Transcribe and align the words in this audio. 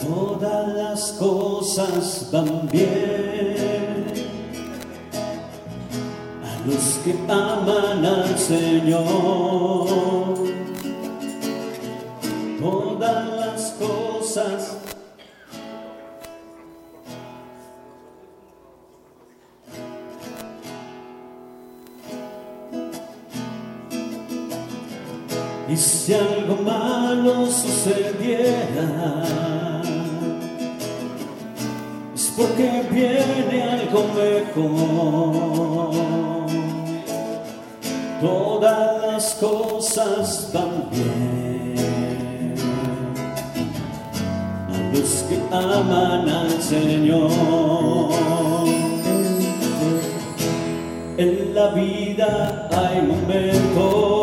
Todas 0.00 0.74
las 0.74 1.12
cosas 1.12 2.28
van 2.32 2.68
bien 2.72 4.04
a 6.42 6.66
los 6.66 6.98
que 7.04 7.12
aman 7.28 8.04
al 8.04 8.36
Señor. 8.36 9.84
Si 26.04 26.12
algo 26.12 26.56
malo 26.56 27.46
sucediera, 27.46 29.22
es 32.14 32.34
porque 32.36 32.82
viene 32.90 33.62
algo 33.62 34.04
mejor. 34.12 35.94
Todas 38.20 39.02
las 39.02 39.34
cosas 39.36 40.50
van 40.52 40.90
bien 40.90 42.54
a 44.68 44.76
los 44.92 45.10
que 45.26 45.36
aman 45.50 46.28
al 46.28 46.62
Señor. 46.62 47.30
En 51.16 51.54
la 51.54 51.68
vida 51.68 52.68
hay 52.70 53.00
momentos 53.00 54.13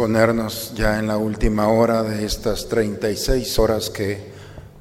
ponernos 0.00 0.72
ya 0.74 0.98
en 0.98 1.08
la 1.08 1.18
última 1.18 1.68
hora 1.68 2.02
de 2.02 2.24
estas 2.24 2.70
36 2.70 3.58
horas 3.58 3.90
que 3.90 4.32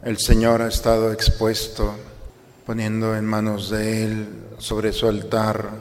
el 0.02 0.18
Señor 0.18 0.62
ha 0.62 0.70
estado 0.70 1.12
expuesto, 1.12 1.94
poniendo 2.66 3.14
en 3.18 3.26
manos 3.26 3.70
de 3.70 4.06
Él 4.06 4.30
sobre 4.60 4.94
su 4.94 5.10
altar 5.10 5.72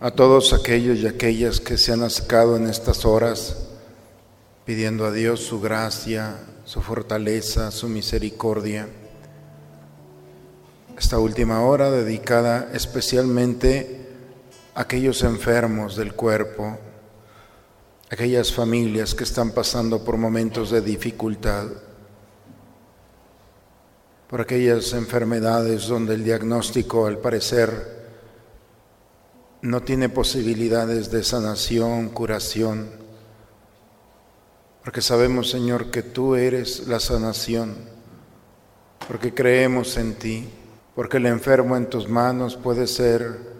a 0.00 0.10
todos 0.10 0.52
aquellos 0.52 0.98
y 0.98 1.06
aquellas 1.06 1.60
que 1.60 1.78
se 1.78 1.92
han 1.92 2.02
acercado 2.02 2.56
en 2.56 2.66
estas 2.66 3.04
horas, 3.04 3.58
pidiendo 4.64 5.06
a 5.06 5.12
Dios 5.12 5.38
su 5.38 5.60
gracia, 5.60 6.34
su 6.64 6.82
fortaleza, 6.82 7.70
su 7.70 7.88
misericordia. 7.88 8.88
Esta 10.98 11.20
última 11.20 11.62
hora 11.62 11.92
dedicada 11.92 12.70
especialmente 12.74 14.08
a 14.74 14.80
aquellos 14.80 15.22
enfermos 15.22 15.94
del 15.94 16.12
cuerpo, 16.14 16.76
aquellas 18.10 18.52
familias 18.52 19.14
que 19.14 19.24
están 19.24 19.50
pasando 19.52 20.02
por 20.02 20.16
momentos 20.16 20.70
de 20.70 20.80
dificultad, 20.80 21.66
por 24.28 24.40
aquellas 24.40 24.92
enfermedades 24.92 25.88
donde 25.88 26.14
el 26.14 26.24
diagnóstico 26.24 27.06
al 27.06 27.18
parecer 27.18 27.98
no 29.62 29.82
tiene 29.82 30.08
posibilidades 30.08 31.10
de 31.10 31.22
sanación, 31.22 32.08
curación, 32.10 32.90
porque 34.84 35.02
sabemos 35.02 35.50
Señor 35.50 35.90
que 35.90 36.02
tú 36.02 36.34
eres 36.34 36.86
la 36.86 37.00
sanación, 37.00 37.76
porque 39.06 39.34
creemos 39.34 39.96
en 39.96 40.14
ti, 40.14 40.48
porque 40.94 41.18
el 41.18 41.26
enfermo 41.26 41.76
en 41.76 41.90
tus 41.90 42.08
manos 42.08 42.56
puede 42.56 42.86
ser 42.86 43.57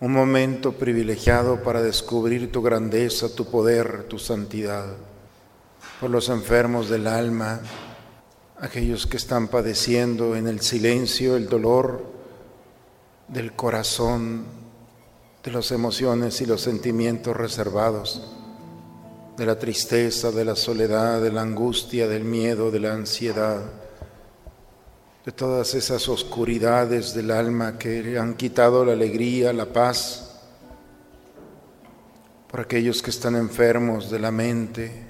un 0.00 0.12
momento 0.12 0.72
privilegiado 0.72 1.62
para 1.62 1.80
descubrir 1.80 2.52
tu 2.52 2.60
grandeza, 2.62 3.34
tu 3.34 3.46
poder, 3.46 4.04
tu 4.04 4.18
santidad. 4.18 4.86
Por 6.00 6.10
los 6.10 6.28
enfermos 6.28 6.90
del 6.90 7.06
alma, 7.06 7.60
aquellos 8.60 9.06
que 9.06 9.16
están 9.16 9.48
padeciendo 9.48 10.36
en 10.36 10.48
el 10.48 10.60
silencio 10.60 11.36
el 11.36 11.48
dolor 11.48 12.04
del 13.28 13.52
corazón, 13.52 14.44
de 15.42 15.50
las 15.50 15.70
emociones 15.70 16.40
y 16.42 16.46
los 16.46 16.60
sentimientos 16.60 17.34
reservados, 17.34 18.22
de 19.38 19.46
la 19.46 19.58
tristeza, 19.58 20.30
de 20.30 20.44
la 20.44 20.56
soledad, 20.56 21.22
de 21.22 21.32
la 21.32 21.40
angustia, 21.42 22.06
del 22.06 22.24
miedo, 22.24 22.70
de 22.70 22.80
la 22.80 22.92
ansiedad, 22.92 23.62
de 25.26 25.32
todas 25.32 25.74
esas 25.74 26.08
oscuridades 26.08 27.12
del 27.12 27.32
alma 27.32 27.78
que 27.78 28.16
han 28.16 28.34
quitado 28.34 28.84
la 28.84 28.92
alegría, 28.92 29.52
la 29.52 29.66
paz, 29.66 30.40
por 32.48 32.60
aquellos 32.60 33.02
que 33.02 33.10
están 33.10 33.34
enfermos 33.34 34.08
de 34.08 34.20
la 34.20 34.30
mente, 34.30 35.08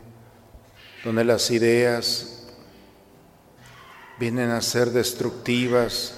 donde 1.05 1.23
las 1.23 1.51
ideas 1.51 2.47
vienen 4.19 4.53
a 4.53 4.63
ser 4.63 4.91
destructivas, 4.91 6.15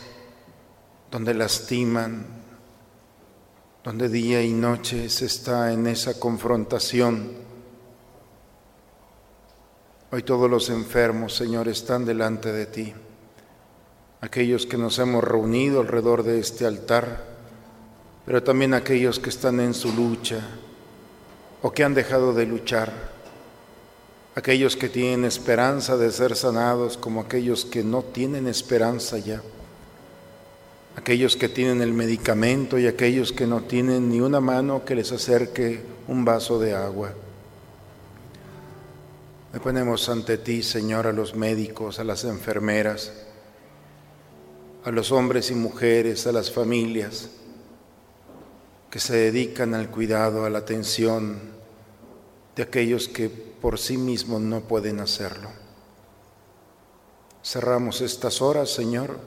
donde 1.10 1.34
lastiman, 1.34 2.24
donde 3.82 4.08
día 4.08 4.40
y 4.44 4.52
noche 4.52 5.08
se 5.08 5.26
está 5.26 5.72
en 5.72 5.88
esa 5.88 6.20
confrontación. 6.20 7.32
Hoy 10.12 10.22
todos 10.22 10.48
los 10.48 10.70
enfermos, 10.70 11.34
Señor, 11.34 11.66
están 11.66 12.04
delante 12.04 12.52
de 12.52 12.66
ti. 12.66 12.94
Aquellos 14.20 14.66
que 14.66 14.76
nos 14.76 14.98
hemos 14.98 15.22
reunido 15.22 15.80
alrededor 15.80 16.22
de 16.22 16.40
este 16.40 16.66
altar, 16.66 17.24
pero 18.26 18.42
también 18.42 18.74
aquellos 18.74 19.18
que 19.18 19.30
están 19.30 19.60
en 19.60 19.74
su 19.74 19.92
lucha 19.92 20.40
o 21.62 21.72
que 21.72 21.84
han 21.84 21.94
dejado 21.94 22.32
de 22.32 22.46
luchar 22.46 23.18
aquellos 24.38 24.76
que 24.76 24.88
tienen 24.88 25.24
esperanza 25.24 25.96
de 25.96 26.12
ser 26.12 26.36
sanados 26.36 26.96
como 26.96 27.20
aquellos 27.20 27.64
que 27.64 27.82
no 27.82 28.02
tienen 28.02 28.46
esperanza 28.46 29.18
ya, 29.18 29.42
aquellos 30.94 31.36
que 31.36 31.48
tienen 31.48 31.82
el 31.82 31.92
medicamento 31.92 32.78
y 32.78 32.86
aquellos 32.86 33.32
que 33.32 33.48
no 33.48 33.62
tienen 33.62 34.08
ni 34.08 34.20
una 34.20 34.40
mano 34.40 34.84
que 34.84 34.94
les 34.94 35.10
acerque 35.10 35.82
un 36.06 36.24
vaso 36.24 36.60
de 36.60 36.72
agua. 36.72 37.12
Le 39.52 39.58
ponemos 39.58 40.08
ante 40.08 40.38
ti, 40.38 40.62
Señor, 40.62 41.08
a 41.08 41.12
los 41.12 41.34
médicos, 41.34 41.98
a 41.98 42.04
las 42.04 42.22
enfermeras, 42.22 43.12
a 44.84 44.90
los 44.90 45.12
hombres 45.12 45.50
y 45.50 45.54
mujeres, 45.54 46.26
a 46.26 46.32
las 46.32 46.50
familias 46.50 47.30
que 48.90 49.00
se 49.00 49.16
dedican 49.16 49.74
al 49.74 49.90
cuidado, 49.90 50.44
a 50.44 50.50
la 50.50 50.58
atención 50.58 51.38
de 52.56 52.62
aquellos 52.62 53.08
que 53.08 53.28
por 53.28 53.78
sí 53.78 53.98
mismos 53.98 54.40
no 54.40 54.60
pueden 54.60 55.00
hacerlo. 55.00 55.50
Cerramos 57.44 58.00
estas 58.00 58.40
horas, 58.40 58.70
Señor, 58.70 59.18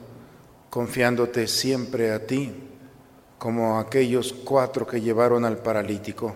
confiándote 0.70 1.46
siempre 1.46 2.12
a 2.12 2.26
ti, 2.26 2.52
como 3.38 3.78
aquellos 3.78 4.32
cuatro 4.32 4.86
que 4.86 5.00
llevaron 5.00 5.44
al 5.44 5.58
paralítico. 5.58 6.34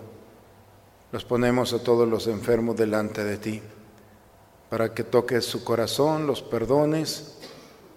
Los 1.11 1.23
ponemos 1.23 1.73
a 1.73 1.83
todos 1.83 2.07
los 2.07 2.27
enfermos 2.27 2.75
delante 2.75 3.23
de 3.23 3.37
ti, 3.37 3.61
para 4.69 4.93
que 4.93 5.03
toques 5.03 5.45
su 5.45 5.63
corazón, 5.63 6.27
los 6.27 6.41
perdones 6.41 7.37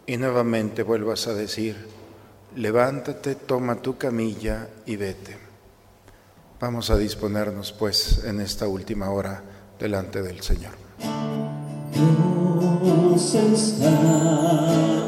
y 0.06 0.16
nuevamente 0.16 0.82
vuelvas 0.82 1.26
a 1.26 1.34
decir, 1.34 1.76
levántate, 2.56 3.34
toma 3.34 3.76
tu 3.76 3.96
camilla 3.96 4.68
y 4.86 4.96
vete. 4.96 5.36
Vamos 6.60 6.90
a 6.90 6.96
disponernos 6.96 7.72
pues 7.72 8.24
en 8.24 8.40
esta 8.40 8.68
última 8.68 9.10
hora 9.10 9.42
delante 9.78 10.22
del 10.22 10.42
Señor. 10.42 10.72
Dios 11.92 13.34
está 13.34 14.99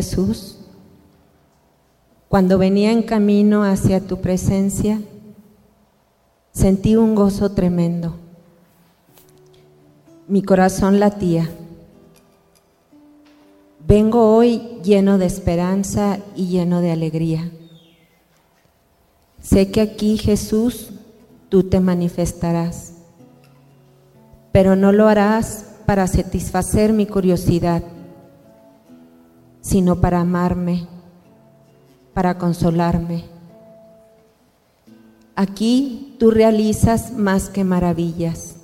Jesús, 0.00 0.56
cuando 2.30 2.56
venía 2.56 2.90
en 2.90 3.02
camino 3.02 3.64
hacia 3.64 4.00
tu 4.00 4.22
presencia, 4.22 4.98
sentí 6.52 6.96
un 6.96 7.14
gozo 7.14 7.50
tremendo. 7.50 8.16
Mi 10.26 10.42
corazón 10.42 11.00
latía. 11.00 11.50
Vengo 13.86 14.34
hoy 14.34 14.80
lleno 14.82 15.18
de 15.18 15.26
esperanza 15.26 16.18
y 16.34 16.46
lleno 16.46 16.80
de 16.80 16.92
alegría. 16.92 17.50
Sé 19.42 19.70
que 19.70 19.82
aquí 19.82 20.16
Jesús 20.16 20.92
tú 21.50 21.64
te 21.64 21.78
manifestarás, 21.78 22.94
pero 24.50 24.76
no 24.76 24.92
lo 24.92 25.08
harás 25.08 25.66
para 25.84 26.06
satisfacer 26.06 26.94
mi 26.94 27.04
curiosidad 27.04 27.82
sino 29.60 30.00
para 30.00 30.20
amarme, 30.20 30.86
para 32.14 32.38
consolarme. 32.38 33.24
Aquí 35.34 36.16
tú 36.18 36.30
realizas 36.30 37.12
más 37.12 37.48
que 37.48 37.64
maravillas. 37.64 38.56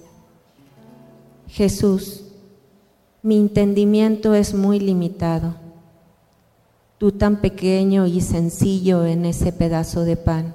Jesús, 1.49 2.25
mi 3.23 3.39
entendimiento 3.39 4.35
es 4.35 4.55
muy 4.55 4.79
limitado. 4.79 5.55
tú 6.99 7.13
tan 7.13 7.37
pequeño 7.37 8.07
y 8.07 8.21
sencillo 8.21 9.05
en 9.05 9.27
ese 9.27 9.53
pedazo 9.53 10.05
de 10.05 10.17
pan, 10.17 10.55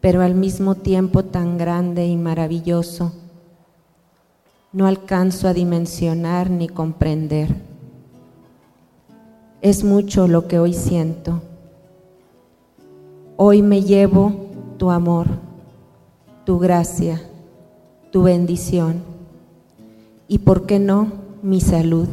pero 0.00 0.22
al 0.22 0.34
mismo 0.34 0.74
tiempo 0.74 1.24
tan 1.24 1.56
grande 1.56 2.06
y 2.06 2.16
maravilloso. 2.16 3.12
No 4.72 4.86
alcanzo 4.86 5.48
a 5.48 5.54
dimensionar 5.54 6.50
ni 6.50 6.68
comprender. 6.68 7.54
Es 9.60 9.84
mucho 9.84 10.28
lo 10.28 10.46
que 10.48 10.58
hoy 10.58 10.72
siento. 10.72 11.42
Hoy 13.36 13.62
me 13.62 13.82
llevo 13.82 14.32
tu 14.78 14.90
amor, 14.90 15.26
tu 16.44 16.58
gracia, 16.58 17.20
tu 18.10 18.22
bendición 18.22 19.02
y, 20.26 20.38
¿por 20.38 20.66
qué 20.66 20.78
no?, 20.78 21.28
mi 21.40 21.60
salud 21.60 22.08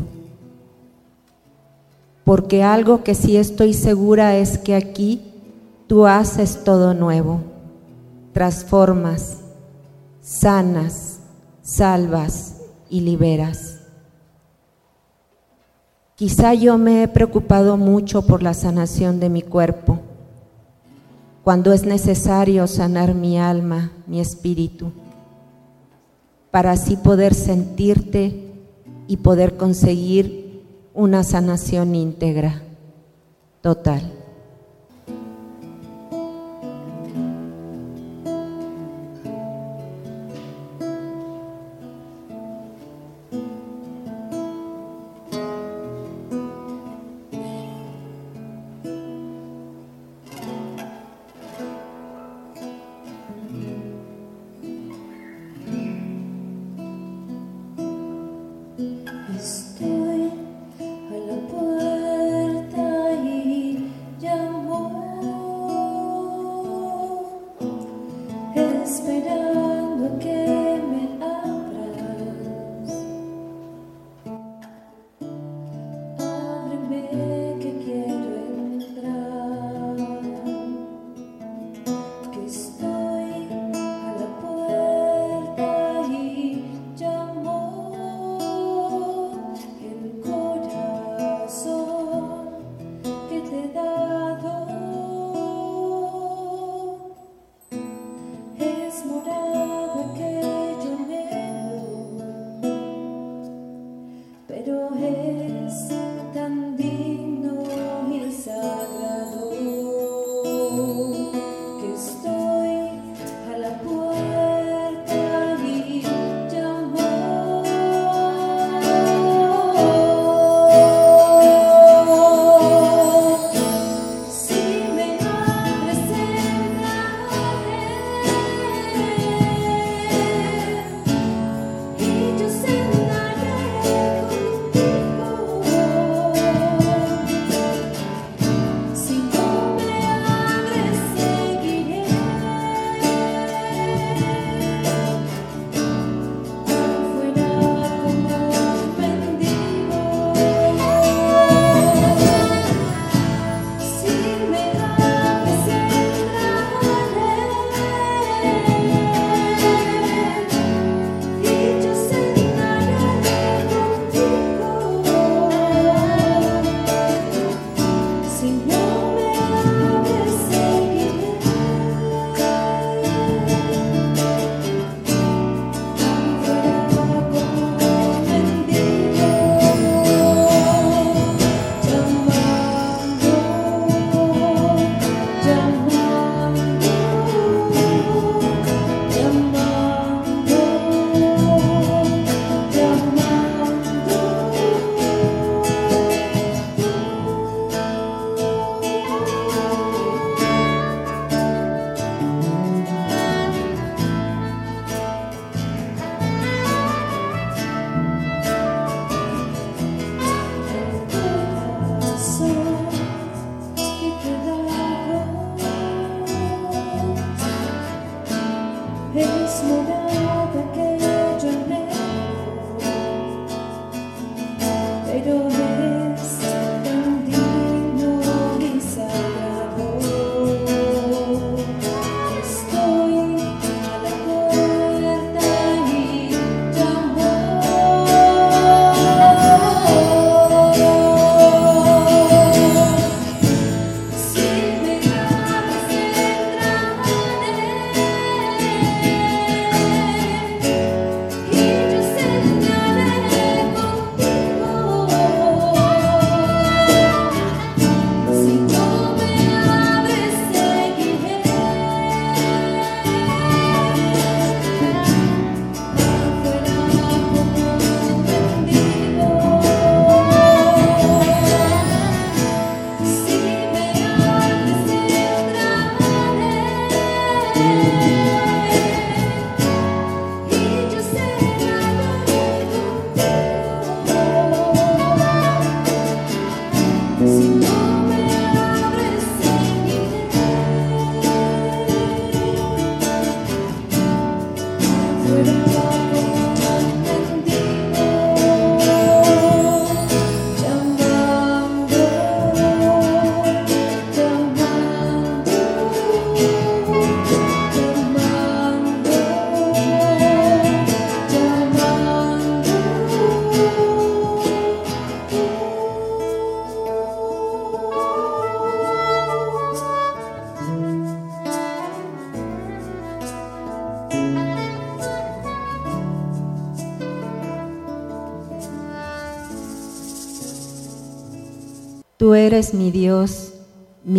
porque 2.25 2.63
algo 2.63 3.03
que 3.03 3.13
sí 3.13 3.37
estoy 3.37 3.73
segura 3.73 4.35
es 4.35 4.57
que 4.57 4.75
aquí 4.75 5.21
tú 5.87 6.07
haces 6.07 6.63
todo 6.63 6.95
nuevo, 6.95 7.39
transformas, 8.33 9.37
sanas, 10.21 11.19
salvas 11.61 12.55
y 12.89 13.01
liberas. 13.01 13.74
Quizá 16.15 16.53
yo 16.53 16.77
me 16.77 17.03
he 17.03 17.07
preocupado 17.09 17.75
mucho 17.75 18.25
por 18.25 18.41
la 18.41 18.53
sanación 18.53 19.19
de 19.19 19.29
mi 19.29 19.41
cuerpo, 19.41 19.99
cuando 21.43 21.73
es 21.73 21.85
necesario 21.85 22.65
sanar 22.67 23.13
mi 23.13 23.37
alma, 23.37 23.91
mi 24.07 24.21
espíritu, 24.21 24.93
para 26.51 26.71
así 26.71 26.95
poder 26.95 27.33
sentirte 27.33 28.53
y 29.07 29.17
poder 29.17 29.57
conseguir 29.57 30.63
una 30.93 31.23
sanación 31.25 31.93
íntegra, 31.95 32.61
total. 33.61 34.24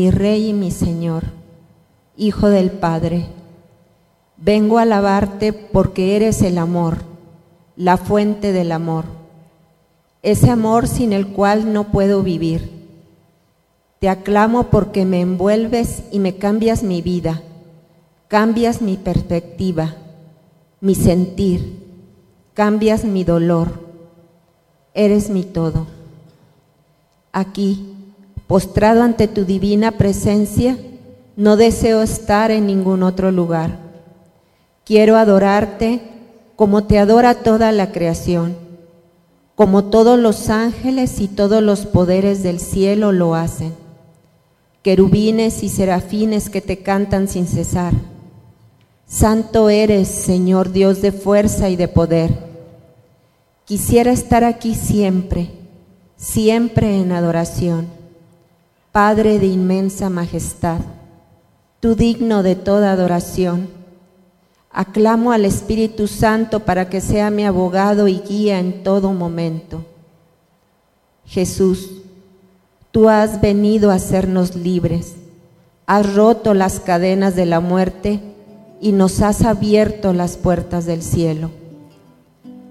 Mi 0.07 0.13
Rey 0.13 0.51
y 0.51 0.53
mi 0.53 0.71
Señor, 0.71 1.25
Hijo 2.17 2.49
del 2.49 2.71
Padre. 2.71 3.27
Vengo 4.37 4.79
a 4.79 4.83
alabarte 4.83 5.53
porque 5.53 6.15
eres 6.15 6.43
el 6.43 6.59
amor, 6.59 6.99
la 7.75 7.97
fuente 7.97 8.53
del 8.53 8.71
amor, 8.71 9.07
ese 10.23 10.49
amor 10.49 10.87
sin 10.87 11.13
el 11.13 11.27
cual 11.27 11.73
no 11.73 11.91
puedo 11.91 12.23
vivir. 12.23 12.71
Te 13.99 14.09
aclamo 14.09 14.71
porque 14.71 15.05
me 15.05 15.21
envuelves 15.23 16.05
y 16.13 16.21
me 16.21 16.37
cambias 16.37 16.85
mi 16.85 17.03
vida, 17.03 17.43
cambias 18.29 18.81
mi 18.81 18.97
perspectiva, 18.97 19.97
mi 20.81 20.95
sentir, 20.95 21.83
cambias 22.55 23.05
mi 23.05 23.25
dolor. 23.25 23.81
Eres 24.95 25.31
mi 25.31 25.43
todo. 25.43 25.89
Aquí, 27.33 27.96
postrado 28.47 29.03
ante 29.03 29.29
tu 29.29 29.45
divina 29.45 29.93
presencia, 29.93 30.77
no 31.37 31.57
deseo 31.57 32.03
estar 32.03 32.51
en 32.51 32.67
ningún 32.67 33.03
otro 33.03 33.31
lugar. 33.31 33.79
Quiero 34.85 35.17
adorarte 35.17 36.01
como 36.55 36.85
te 36.85 36.99
adora 36.99 37.35
toda 37.35 37.73
la 37.73 37.93
creación, 37.93 38.57
como 39.55 39.85
todos 39.87 40.19
los 40.19 40.49
ángeles 40.49 41.21
y 41.21 41.29
todos 41.29 41.63
los 41.63 41.87
poderes 41.87 42.43
del 42.43 42.61
cielo 42.61 43.13
lo 43.13 43.35
hacen. 43.35 43.75
Querubines 44.83 45.63
y 45.63 45.69
serafines 45.69 46.49
que 46.49 46.61
te 46.61 46.79
cantan 46.79 47.29
sin 47.29 47.47
cesar. 47.47 47.93
Santo 49.07 49.69
eres, 49.69 50.09
Señor 50.09 50.73
Dios 50.73 51.03
de 51.03 51.13
fuerza 51.13 51.69
y 51.69 51.77
de 51.77 51.89
poder. 51.89 52.31
Quisiera 53.65 54.13
estar 54.13 54.45
aquí 54.45 54.75
siempre 54.75 55.51
siempre 56.17 56.99
en 57.01 57.13
adoración. 57.13 57.87
Padre 58.97 59.39
de 59.39 59.45
inmensa 59.45 60.09
majestad, 60.09 60.79
tú 61.81 61.97
digno 61.97 62.43
de 62.43 62.55
toda 62.57 62.93
adoración. 62.93 63.69
Aclamo 64.71 65.33
al 65.33 65.45
Espíritu 65.45 66.07
Santo 66.07 66.61
para 66.61 66.89
que 66.89 67.03
sea 67.03 67.31
mi 67.31 67.45
abogado 67.45 68.09
y 68.09 68.21
guía 68.21 68.59
en 68.59 68.83
todo 68.83 69.13
momento. 69.13 69.85
Jesús, 71.27 71.91
tú 72.91 73.11
has 73.11 73.43
venido 73.43 73.91
a 73.91 73.97
hacernos 73.97 74.57
libres, 74.57 75.17
has 75.85 76.15
roto 76.15 76.55
las 76.55 76.81
cadenas 76.81 77.37
de 77.37 77.45
la 77.45 77.61
muerte 77.61 78.23
y 78.81 78.93
nos 78.93 79.21
has 79.21 79.43
abierto 79.43 80.15
las 80.15 80.39
puertas 80.39 80.87
del 80.87 81.03
cielo. 81.03 81.51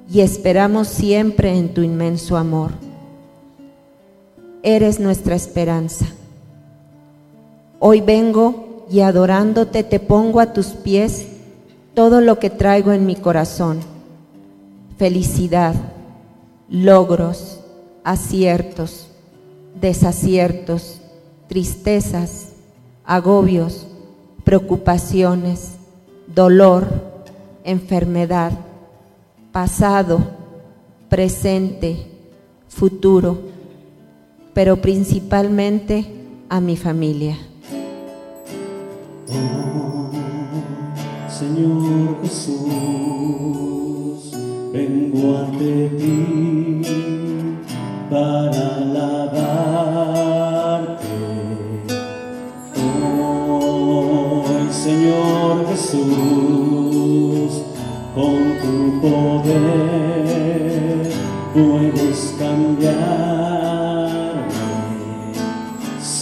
Y 0.10 0.22
esperamos 0.22 0.88
siempre 0.88 1.56
en 1.56 1.72
tu 1.72 1.84
inmenso 1.84 2.36
amor 2.36 2.85
eres 4.66 5.00
nuestra 5.00 5.36
esperanza. 5.36 6.08
Hoy 7.80 8.02
vengo 8.02 8.88
y 8.90 9.02
adorándote 9.02 9.84
te 9.84 10.00
pongo 10.00 10.40
a 10.40 10.54
tus 10.54 10.70
pies 10.70 11.28
todo 11.94 12.20
lo 12.20 12.40
que 12.40 12.50
traigo 12.50 12.92
en 12.92 13.06
mi 13.06 13.16
corazón. 13.16 13.80
Felicidad, 14.98 15.76
logros, 16.68 17.60
aciertos, 18.04 19.08
desaciertos, 19.80 21.00
tristezas, 21.48 22.54
agobios, 23.06 23.86
preocupaciones, 24.44 25.74
dolor, 26.26 26.88
enfermedad, 27.64 28.52
pasado, 29.52 30.22
presente, 31.08 32.08
futuro 32.68 33.55
pero 34.56 34.78
principalmente 34.78 36.08
a 36.48 36.60
mi 36.62 36.78
familia. 36.78 37.38
Oh, 39.30 40.10
Señor 41.28 42.22
Jesús, 42.24 42.64
vengo 44.72 45.38
ante 45.40 45.90
ti 45.98 46.82
para 48.10 48.78
alabarte. 48.78 49.36
Hoy, 53.52 54.72
Señor 54.72 55.68
Jesús, 55.68 57.62
con 58.16 58.38
tu 58.62 59.02
poder 59.02 60.16
puedes 61.54 62.36
cambiar 62.40 63.25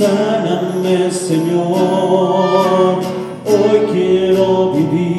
Sáname, 0.04 1.10
Señor, 1.10 1.80
hoy 3.46 3.80
quiero 3.94 4.74
vivir. 4.74 5.13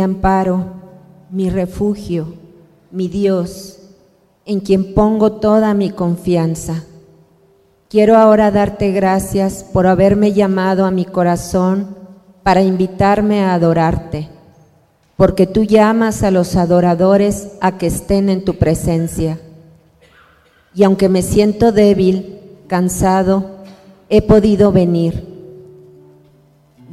Amparo, 0.00 0.64
mi 1.30 1.50
refugio, 1.50 2.34
mi 2.90 3.08
Dios, 3.08 3.78
en 4.44 4.60
quien 4.60 4.94
pongo 4.94 5.32
toda 5.32 5.74
mi 5.74 5.90
confianza. 5.90 6.84
Quiero 7.88 8.16
ahora 8.16 8.50
darte 8.50 8.92
gracias 8.92 9.64
por 9.64 9.86
haberme 9.86 10.32
llamado 10.32 10.86
a 10.86 10.90
mi 10.90 11.04
corazón 11.04 11.96
para 12.42 12.62
invitarme 12.62 13.42
a 13.42 13.54
adorarte, 13.54 14.28
porque 15.16 15.46
tú 15.46 15.64
llamas 15.64 16.22
a 16.22 16.30
los 16.30 16.56
adoradores 16.56 17.52
a 17.60 17.78
que 17.78 17.86
estén 17.86 18.28
en 18.28 18.44
tu 18.44 18.54
presencia. 18.54 19.38
Y 20.74 20.84
aunque 20.84 21.08
me 21.08 21.22
siento 21.22 21.72
débil, 21.72 22.40
cansado, 22.68 23.44
he 24.08 24.22
podido 24.22 24.72
venir 24.72 25.30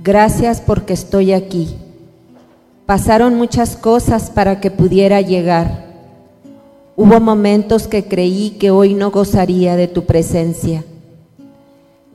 Gracias 0.07 0.61
porque 0.61 0.93
estoy 0.93 1.33
aquí. 1.33 1.75
Pasaron 2.87 3.35
muchas 3.35 3.75
cosas 3.75 4.29
para 4.29 4.61
que 4.61 4.71
pudiera 4.71 5.19
llegar. 5.19 5.85
Hubo 6.95 7.19
momentos 7.19 7.85
que 7.85 8.05
creí 8.05 8.51
que 8.51 8.71
hoy 8.71 8.93
no 8.93 9.11
gozaría 9.11 9.75
de 9.75 9.89
tu 9.89 10.05
presencia. 10.05 10.85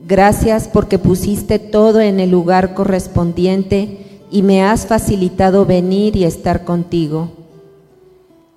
Gracias 0.07 0.67
porque 0.67 0.97
pusiste 0.97 1.59
todo 1.59 2.01
en 2.01 2.19
el 2.19 2.31
lugar 2.31 2.73
correspondiente 2.73 3.99
y 4.31 4.41
me 4.41 4.63
has 4.63 4.87
facilitado 4.87 5.67
venir 5.67 6.15
y 6.15 6.23
estar 6.23 6.63
contigo. 6.65 7.29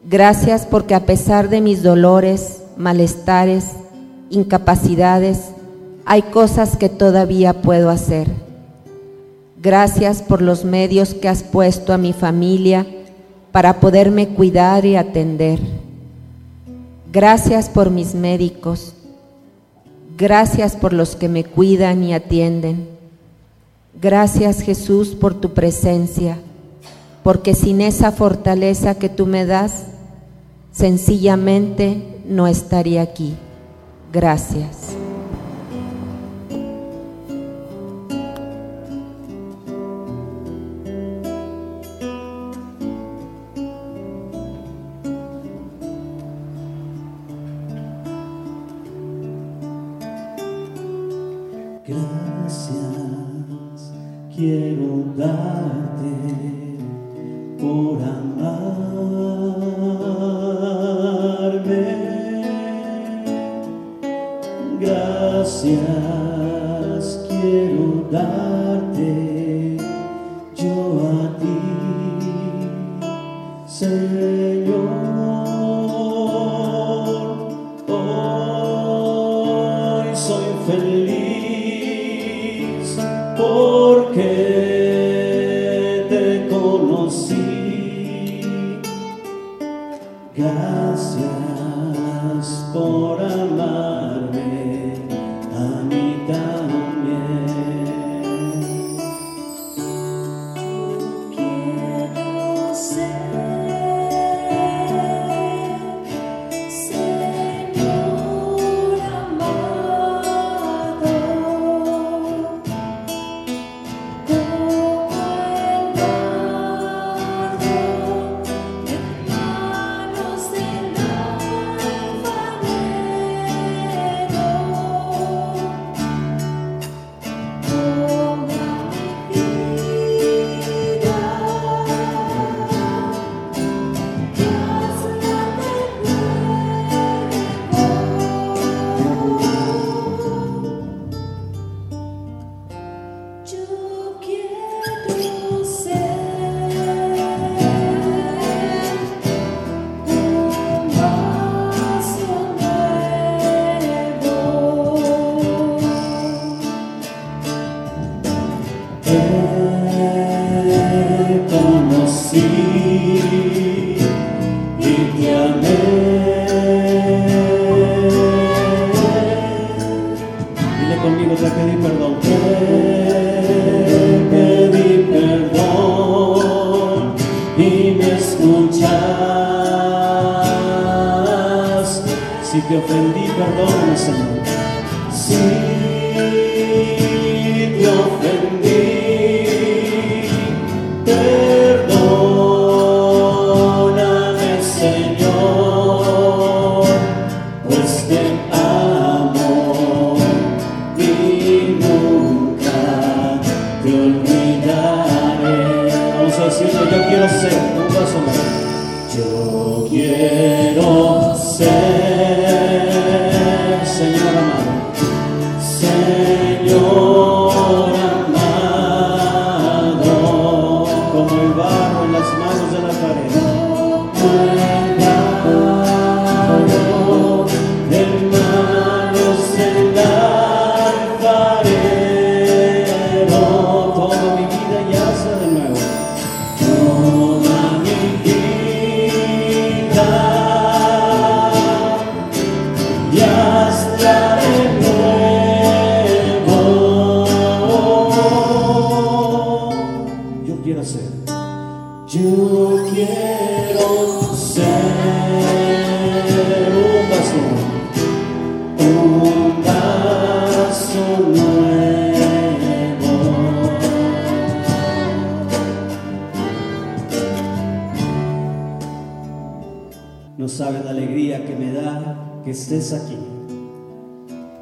Gracias 0.02 0.64
porque 0.64 0.94
a 0.94 1.04
pesar 1.04 1.50
de 1.50 1.60
mis 1.60 1.82
dolores, 1.82 2.62
malestares, 2.78 3.72
incapacidades, 4.30 5.50
hay 6.06 6.22
cosas 6.22 6.78
que 6.78 6.88
todavía 6.88 7.60
puedo 7.60 7.90
hacer. 7.90 8.45
Gracias 9.66 10.22
por 10.22 10.42
los 10.42 10.64
medios 10.64 11.12
que 11.12 11.26
has 11.26 11.42
puesto 11.42 11.92
a 11.92 11.98
mi 11.98 12.12
familia 12.12 12.86
para 13.50 13.80
poderme 13.80 14.28
cuidar 14.28 14.86
y 14.86 14.94
atender. 14.94 15.58
Gracias 17.12 17.68
por 17.68 17.90
mis 17.90 18.14
médicos. 18.14 18.94
Gracias 20.16 20.76
por 20.76 20.92
los 20.92 21.16
que 21.16 21.28
me 21.28 21.42
cuidan 21.42 22.04
y 22.04 22.14
atienden. 22.14 22.88
Gracias 24.00 24.60
Jesús 24.62 25.16
por 25.16 25.34
tu 25.34 25.52
presencia, 25.52 26.38
porque 27.24 27.52
sin 27.52 27.80
esa 27.80 28.12
fortaleza 28.12 28.94
que 28.94 29.08
tú 29.08 29.26
me 29.26 29.46
das, 29.46 29.86
sencillamente 30.70 32.20
no 32.24 32.46
estaría 32.46 33.02
aquí. 33.02 33.34
Gracias. 34.12 35.05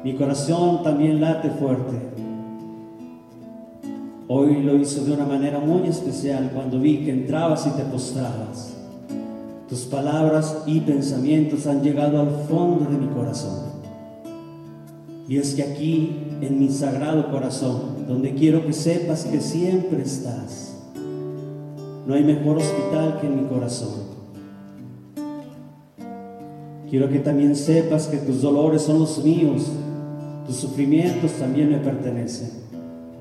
Mi 0.03 0.15
corazón 0.15 0.81
también 0.81 1.21
late 1.21 1.51
fuerte. 1.51 1.99
Hoy 4.27 4.63
lo 4.63 4.75
hizo 4.75 5.05
de 5.05 5.11
una 5.11 5.25
manera 5.25 5.59
muy 5.59 5.87
especial 5.87 6.49
cuando 6.51 6.79
vi 6.79 7.05
que 7.05 7.11
entrabas 7.11 7.67
y 7.67 7.69
te 7.69 7.83
postrabas. 7.83 8.73
Tus 9.69 9.81
palabras 9.81 10.63
y 10.65 10.79
pensamientos 10.79 11.67
han 11.67 11.83
llegado 11.83 12.19
al 12.19 12.31
fondo 12.49 12.89
de 12.89 12.97
mi 12.97 13.07
corazón. 13.13 13.65
Y 15.27 15.37
es 15.37 15.53
que 15.53 15.61
aquí, 15.61 16.37
en 16.41 16.59
mi 16.59 16.69
sagrado 16.69 17.29
corazón, 17.29 18.07
donde 18.07 18.33
quiero 18.33 18.65
que 18.65 18.73
sepas 18.73 19.25
que 19.25 19.39
siempre 19.41 20.01
estás, 20.01 20.75
no 22.07 22.15
hay 22.15 22.23
mejor 22.23 22.57
hospital 22.57 23.19
que 23.21 23.27
en 23.27 23.43
mi 23.43 23.47
corazón. 23.47 24.14
Quiero 26.89 27.09
que 27.09 27.19
también 27.19 27.55
sepas 27.55 28.07
que 28.07 28.17
tus 28.17 28.41
dolores 28.41 28.83
son 28.83 28.99
los 28.99 29.23
míos, 29.23 29.63
tus 30.45 30.57
sufrimientos 30.57 31.31
también 31.33 31.71
me 31.71 31.77
pertenecen, 31.77 32.49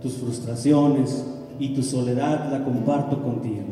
tus 0.03 0.15
frustraciones 0.15 1.25
y 1.59 1.75
tu 1.75 1.83
soledad 1.83 2.53
la 2.53 2.63
comparto 2.63 3.23
contigo. 3.23 3.63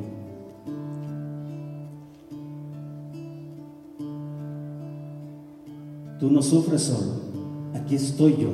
Tú 6.19 6.31
no 6.31 6.41
sufres 6.41 6.83
solo, 6.83 7.13
aquí 7.75 7.97
estoy 7.97 8.37
yo, 8.39 8.51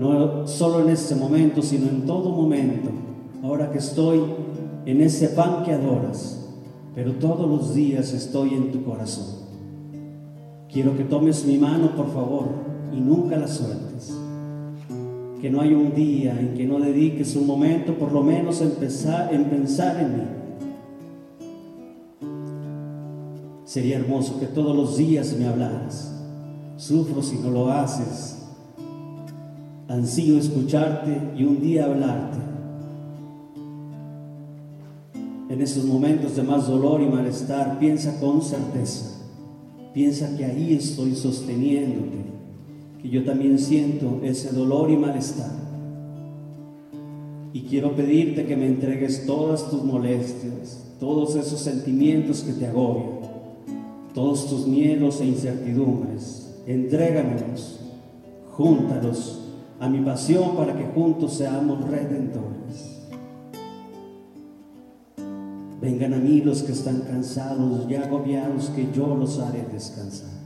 no 0.00 0.46
solo 0.46 0.80
en 0.80 0.90
este 0.90 1.14
momento, 1.14 1.60
sino 1.60 1.88
en 1.88 2.06
todo 2.06 2.30
momento, 2.30 2.88
ahora 3.42 3.70
que 3.70 3.78
estoy 3.78 4.22
en 4.86 5.00
ese 5.02 5.28
pan 5.28 5.64
que 5.64 5.72
adoras, 5.72 6.38
pero 6.94 7.12
todos 7.14 7.48
los 7.48 7.74
días 7.74 8.12
estoy 8.12 8.54
en 8.54 8.72
tu 8.72 8.82
corazón. 8.82 9.41
Quiero 10.72 10.96
que 10.96 11.04
tomes 11.04 11.44
mi 11.44 11.58
mano, 11.58 11.94
por 11.94 12.10
favor, 12.14 12.46
y 12.94 13.00
nunca 13.00 13.36
la 13.36 13.46
sueltes. 13.46 14.10
Que 15.38 15.50
no 15.50 15.60
haya 15.60 15.76
un 15.76 15.94
día 15.94 16.40
en 16.40 16.54
que 16.54 16.64
no 16.66 16.80
dediques 16.80 17.36
un 17.36 17.46
momento, 17.46 17.92
por 17.98 18.10
lo 18.10 18.22
menos, 18.22 18.62
en 18.62 18.70
pensar, 18.70 19.34
en 19.34 19.44
pensar 19.50 20.00
en 20.00 20.16
mí. 20.16 20.24
Sería 23.66 23.98
hermoso 23.98 24.40
que 24.40 24.46
todos 24.46 24.74
los 24.74 24.96
días 24.96 25.36
me 25.38 25.46
hablaras. 25.46 26.10
Sufro 26.78 27.22
si 27.22 27.36
no 27.36 27.50
lo 27.50 27.70
haces. 27.70 28.38
Ansío 29.88 30.38
escucharte 30.38 31.32
y 31.36 31.44
un 31.44 31.60
día 31.60 31.84
hablarte. 31.84 32.38
En 35.50 35.60
esos 35.60 35.84
momentos 35.84 36.34
de 36.34 36.42
más 36.42 36.66
dolor 36.66 37.02
y 37.02 37.06
malestar, 37.06 37.78
piensa 37.78 38.18
con 38.18 38.40
certeza 38.40 39.11
Piensa 39.92 40.36
que 40.36 40.44
ahí 40.44 40.74
estoy 40.74 41.14
sosteniéndote, 41.14 42.18
que 43.02 43.10
yo 43.10 43.24
también 43.24 43.58
siento 43.58 44.20
ese 44.22 44.52
dolor 44.52 44.90
y 44.90 44.96
malestar. 44.96 45.50
Y 47.52 47.62
quiero 47.62 47.94
pedirte 47.94 48.46
que 48.46 48.56
me 48.56 48.66
entregues 48.66 49.26
todas 49.26 49.68
tus 49.68 49.84
molestias, 49.84 50.94
todos 50.98 51.36
esos 51.36 51.60
sentimientos 51.60 52.42
que 52.42 52.52
te 52.54 52.66
agobian, 52.66 53.20
todos 54.14 54.48
tus 54.48 54.66
miedos 54.66 55.20
e 55.20 55.26
incertidumbres. 55.26 56.54
Entrégamelos, 56.66 57.80
júntalos 58.52 59.40
a 59.78 59.88
mi 59.88 60.00
pasión 60.00 60.56
para 60.56 60.74
que 60.74 60.84
juntos 60.84 61.34
seamos 61.34 61.86
redentores. 61.90 62.91
Vengan 65.82 66.14
a 66.14 66.18
mí 66.18 66.40
los 66.42 66.62
que 66.62 66.70
están 66.70 67.00
cansados 67.00 67.90
y 67.90 67.96
agobiados, 67.96 68.70
que 68.70 68.92
yo 68.92 69.16
los 69.16 69.40
haré 69.40 69.66
descansar. 69.72 70.41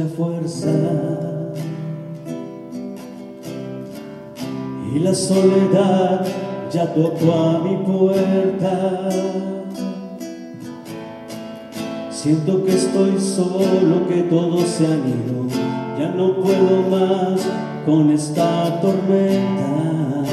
Fuerza. 0.00 0.70
Y 4.94 4.98
la 5.00 5.14
soledad 5.14 6.26
ya 6.72 6.94
tocó 6.94 7.32
a 7.32 7.58
mi 7.58 7.76
puerta. 7.76 9.10
Siento 12.10 12.64
que 12.64 12.74
estoy 12.74 13.20
solo, 13.20 14.06
que 14.08 14.22
todos 14.22 14.62
se 14.62 14.86
han 14.86 15.00
ido. 15.00 15.46
Ya 15.98 16.08
no 16.08 16.36
puedo 16.36 16.88
más 16.90 17.40
con 17.84 18.10
esta 18.10 18.80
tormenta. 18.80 20.24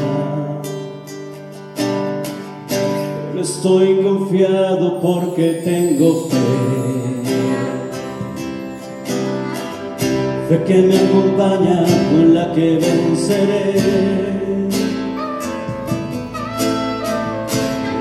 Pero 3.31 3.41
estoy 3.41 4.01
confiado 4.01 5.01
porque 5.01 5.61
tengo 5.65 6.27
fe. 6.29 6.78
Fe 10.49 10.63
que 10.63 10.81
me 10.81 10.97
acompaña, 10.97 11.83
con 12.09 12.33
la 12.33 12.51
que 12.53 12.79
venceré. 12.83 13.65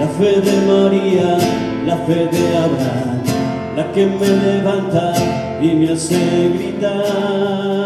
La 0.01 0.09
fe 0.17 0.41
de 0.41 0.57
María, 0.73 1.39
la 1.85 1.97
fe 2.07 2.27
de 2.35 2.43
Abraham, 2.67 3.23
la 3.77 3.93
que 3.93 4.07
me 4.07 4.29
levanta 4.47 5.13
y 5.61 5.75
me 5.75 5.93
hace 5.93 6.51
gritar 6.55 7.78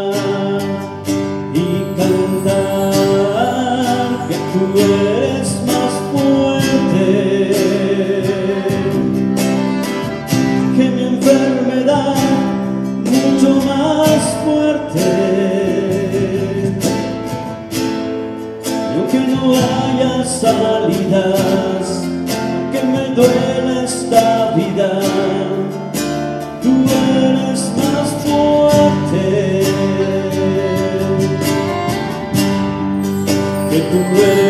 salidas, 20.43 22.03
que 22.73 22.83
me 22.83 23.15
duele 23.15 23.85
esta 23.85 24.53
vida, 24.57 24.91
tú 26.61 26.73
eres 27.21 27.61
más 27.79 28.09
fuerte. 28.25 29.63
Que 33.71 33.79
tú 33.91 33.99
eres 34.21 34.42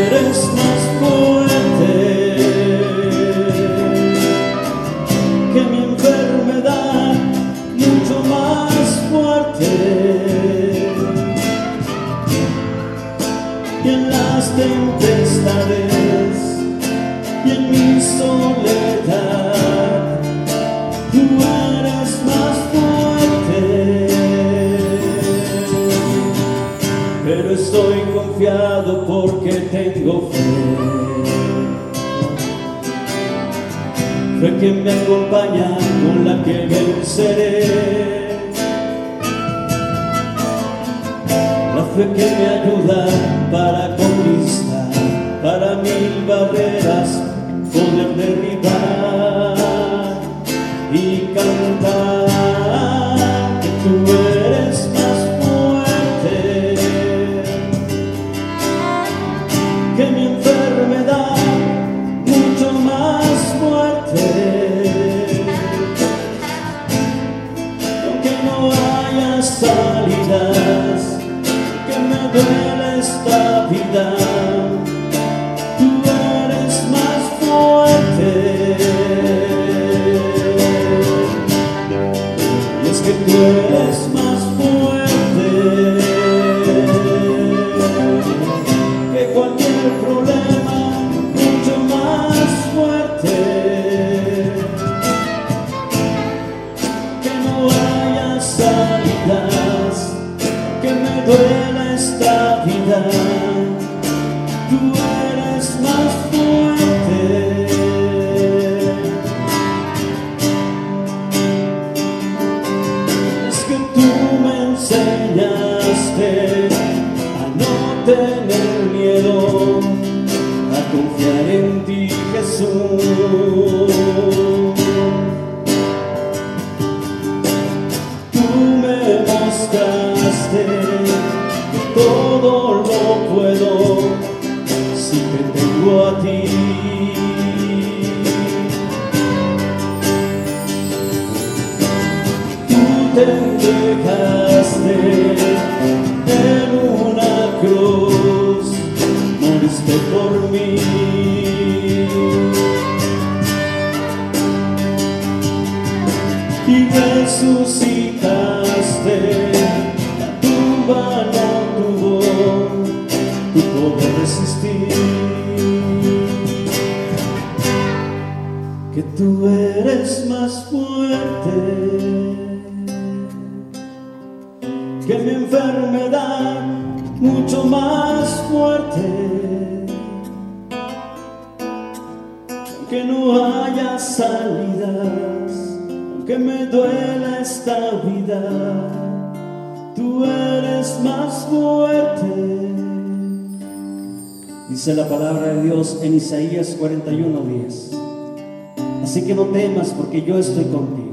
porque 199.93 200.23
yo 200.23 200.39
estoy 200.39 200.65
contigo. 200.65 201.13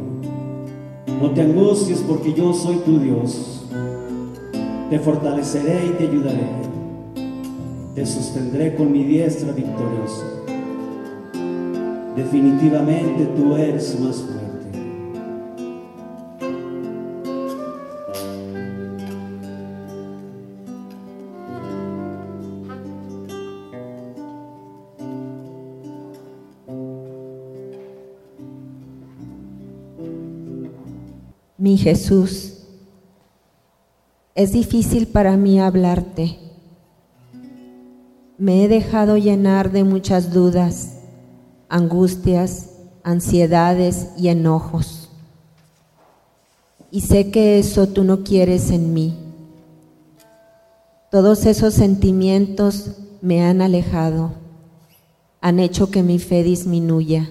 No 1.22 1.32
te 1.32 1.42
angusties 1.42 2.00
porque 2.00 2.34
yo 2.34 2.54
soy 2.54 2.78
tu 2.78 3.00
Dios. 3.00 3.66
Te 4.90 5.00
fortaleceré 5.00 5.86
y 5.86 5.90
te 5.98 6.08
ayudaré. 6.08 6.48
Te 7.96 8.06
sostendré 8.06 8.76
con 8.76 8.92
mi 8.92 9.04
diestra 9.04 9.52
victoriosa. 9.52 10.26
Definitivamente 12.16 13.26
tú 13.36 13.56
eres 13.56 14.00
más 14.00 14.18
fuerte. 14.18 14.49
Mi 31.60 31.78
Jesús, 31.78 32.54
es 34.34 34.54
difícil 34.54 35.08
para 35.10 35.36
mí 35.36 35.60
hablarte. 35.60 36.40
Me 38.38 38.64
he 38.64 38.70
dejado 38.70 39.18
llenar 39.18 39.74
de 39.74 39.84
muchas 39.84 40.32
dudas, 40.32 41.00
angustias, 41.68 42.70
ansiedades 43.04 44.12
y 44.18 44.30
enojos. 44.30 45.10
Y 46.92 47.02
sé 47.02 47.30
que 47.30 47.60
eso 47.60 47.90
tú 47.90 48.06
no 48.06 48.24
quieres 48.24 48.72
en 48.72 48.94
mí. 48.94 49.18
Todos 51.12 51.46
esos 51.46 51.74
sentimientos 51.74 52.92
me 53.22 53.44
han 53.44 53.62
alejado, 53.62 54.32
han 55.42 55.60
hecho 55.60 55.92
que 55.92 56.04
mi 56.04 56.20
fe 56.20 56.42
disminuya. 56.42 57.30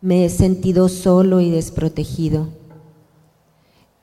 Me 0.00 0.24
he 0.24 0.30
sentido 0.30 0.88
solo 0.88 1.40
y 1.40 1.52
desprotegido. 1.52 2.63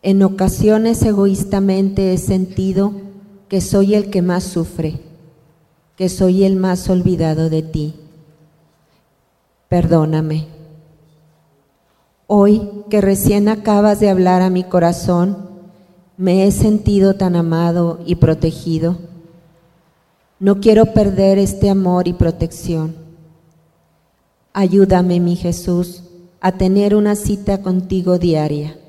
En 0.03 0.23
ocasiones 0.23 1.03
egoístamente 1.03 2.11
he 2.11 2.17
sentido 2.17 2.91
que 3.47 3.61
soy 3.61 3.93
el 3.93 4.09
que 4.09 4.23
más 4.23 4.43
sufre, 4.43 4.99
que 5.95 6.09
soy 6.09 6.43
el 6.43 6.55
más 6.55 6.89
olvidado 6.89 7.51
de 7.51 7.61
ti. 7.61 7.93
Perdóname. 9.69 10.47
Hoy 12.25 12.67
que 12.89 12.99
recién 12.99 13.47
acabas 13.47 13.99
de 13.99 14.09
hablar 14.09 14.41
a 14.41 14.49
mi 14.49 14.63
corazón, 14.63 15.37
me 16.17 16.47
he 16.47 16.51
sentido 16.51 17.13
tan 17.13 17.35
amado 17.35 17.99
y 18.03 18.15
protegido. 18.15 18.97
No 20.39 20.61
quiero 20.61 20.87
perder 20.93 21.37
este 21.37 21.69
amor 21.69 22.07
y 22.07 22.13
protección. 22.13 22.95
Ayúdame, 24.51 25.19
mi 25.19 25.35
Jesús, 25.35 26.05
a 26.39 26.53
tener 26.53 26.95
una 26.95 27.15
cita 27.15 27.61
contigo 27.61 28.17
diaria 28.17 28.80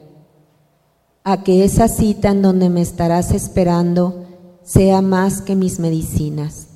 a 1.25 1.45
que 1.45 1.65
esa 1.65 1.89
cita 1.89 2.31
en 2.31 2.43
donde 2.43 2.69
me 2.69 2.81
estarás 2.81 3.31
esperando 3.33 4.27
sea 4.63 5.03
más 5.03 5.41
que 5.41 5.55
mis 5.55 5.79
medicinas. 5.79 6.69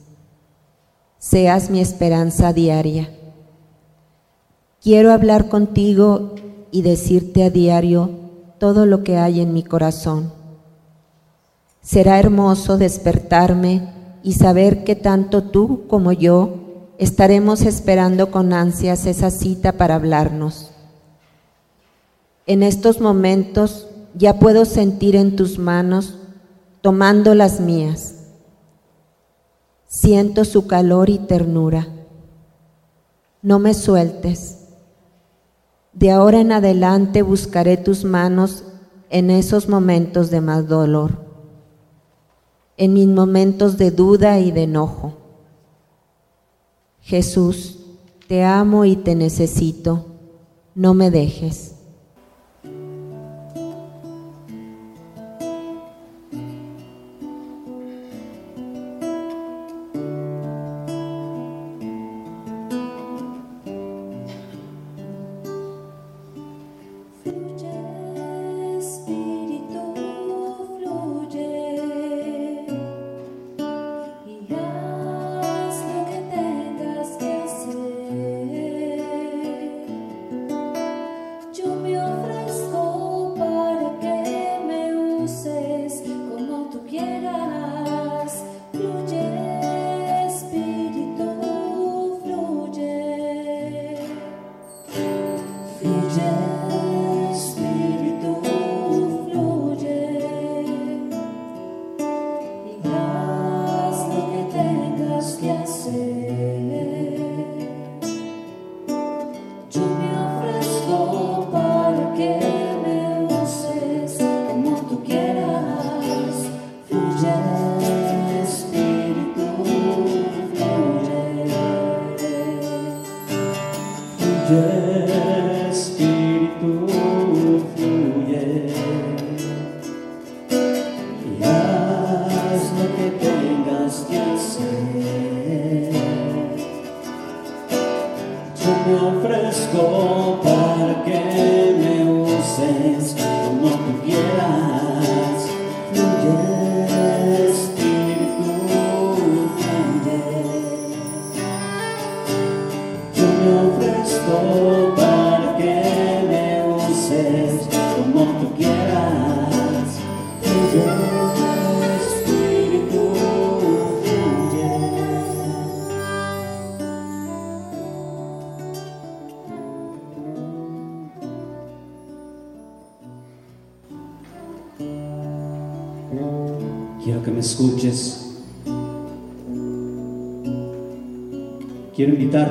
Seas 1.19 1.71
mi 1.71 1.81
esperanza 1.81 2.53
diaria. 2.53 3.11
Quiero 4.81 5.13
hablar 5.13 5.49
contigo 5.49 6.35
y 6.71 6.83
decirte 6.83 7.43
a 7.43 7.51
diario 7.51 8.11
todo 8.59 8.87
lo 8.87 9.03
que 9.03 9.17
hay 9.17 9.41
en 9.41 9.53
mi 9.53 9.65
corazón. 9.65 10.33
Será 11.83 12.19
hermoso 12.19 12.79
despertarme 12.79 13.93
y 14.23 14.35
saber 14.35 14.85
que 14.85 14.97
tanto 14.97 15.43
tú 15.45 15.87
como 15.89 16.13
yo 16.13 16.93
estaremos 16.99 17.63
esperando 17.63 18.31
con 18.31 18.53
ansias 18.53 19.07
esa 19.07 19.31
cita 19.31 19.73
para 19.73 19.97
hablarnos. 19.97 20.71
En 22.47 22.63
estos 22.63 23.01
momentos 23.01 23.86
ya 24.17 24.39
puedo 24.39 24.65
sentir 24.65 25.15
en 25.15 25.37
tus 25.37 25.59
manos 25.59 26.15
tomando 26.81 27.35
las 27.35 27.61
mías. 27.61 28.15
Siento 29.87 30.45
su 30.45 30.67
calor 30.67 31.11
y 31.11 31.19
ternura. 31.19 31.87
No 33.43 33.59
me 33.59 33.75
sueltes. 33.75 34.69
De 35.93 36.11
ahora 36.11 36.41
en 36.41 36.53
adelante 36.53 37.23
buscaré 37.23 37.77
tus 37.77 38.05
manos 38.05 38.65
en 39.11 39.31
esos 39.31 39.69
momentos 39.69 40.31
de 40.31 40.41
más 40.41 40.67
dolor, 40.67 41.13
en 42.77 42.93
mis 42.95 43.07
momentos 43.07 43.79
de 43.79 43.91
duda 43.91 44.41
y 44.41 44.51
de 44.51 44.65
enojo. 44.65 45.15
Jesús, 47.01 47.79
te 48.27 48.45
amo 48.45 48.85
y 48.85 48.97
te 48.97 49.15
necesito. 49.15 50.07
No 50.75 50.93
me 50.93 51.11
dejes. 51.11 51.76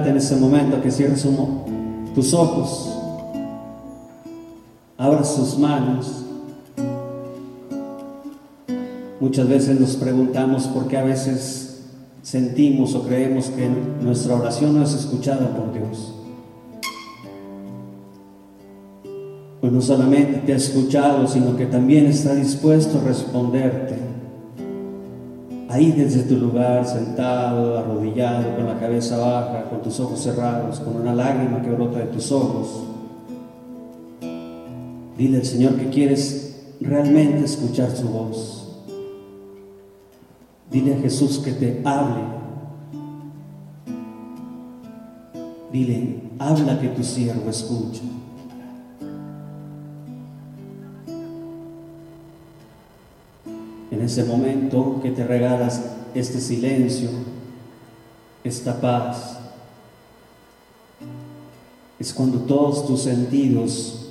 En 0.03 0.17
este 0.17 0.35
momento 0.35 0.81
que 0.81 0.91
cierres 0.91 1.25
tus 2.13 2.33
ojos, 2.33 2.97
abras 4.97 5.35
tus 5.35 5.57
manos. 5.57 6.23
Muchas 9.19 9.47
veces 9.47 9.79
nos 9.79 9.95
preguntamos 9.95 10.67
por 10.67 10.87
qué 10.87 10.97
a 10.97 11.03
veces 11.03 11.83
sentimos 12.21 12.93
o 12.95 13.03
creemos 13.03 13.47
que 13.47 13.69
nuestra 14.01 14.35
oración 14.35 14.75
no 14.75 14.83
es 14.83 14.93
escuchada 14.93 15.55
por 15.55 15.73
Dios. 15.73 16.13
Pues 19.61 19.71
no 19.71 19.81
solamente 19.81 20.39
te 20.45 20.53
ha 20.53 20.57
escuchado, 20.57 21.27
sino 21.27 21.55
que 21.55 21.65
también 21.65 22.05
está 22.07 22.35
dispuesto 22.35 22.99
a 22.99 23.07
responderte 23.07 24.04
ahí 25.75 25.91
desde 25.91 26.23
tu 26.23 26.37
lugar, 26.37 26.85
sentado, 26.85 27.77
arrodillado, 27.77 28.55
con 28.55 28.65
la 28.65 28.79
cabeza 28.79 29.17
baja, 29.17 29.65
con 29.69 29.81
tus 29.81 29.99
ojos 29.99 30.21
cerrados, 30.21 30.79
con 30.79 30.95
una 30.95 31.13
lágrima 31.13 31.61
que 31.61 31.69
brota 31.69 31.99
de 31.99 32.05
tus 32.05 32.31
ojos. 32.31 32.83
Dile 35.17 35.37
al 35.37 35.45
Señor 35.45 35.75
que 35.75 35.89
quieres 35.89 36.63
realmente 36.79 37.43
escuchar 37.43 37.91
su 37.91 38.07
voz. 38.07 38.83
Dile 40.71 40.95
a 40.95 40.99
Jesús 40.99 41.39
que 41.39 41.51
te 41.51 41.81
hable. 41.83 42.23
Dile, 45.73 46.21
habla 46.39 46.79
que 46.79 46.87
tu 46.87 47.03
siervo 47.03 47.49
escucha. 47.49 48.01
Ese 54.05 54.23
momento 54.23 54.99
que 55.01 55.11
te 55.11 55.25
regalas 55.25 55.81
este 56.13 56.39
silencio, 56.39 57.09
esta 58.43 58.79
paz, 58.79 59.39
es 61.99 62.13
cuando 62.13 62.39
todos 62.39 62.85
tus 62.87 63.01
sentidos 63.01 64.09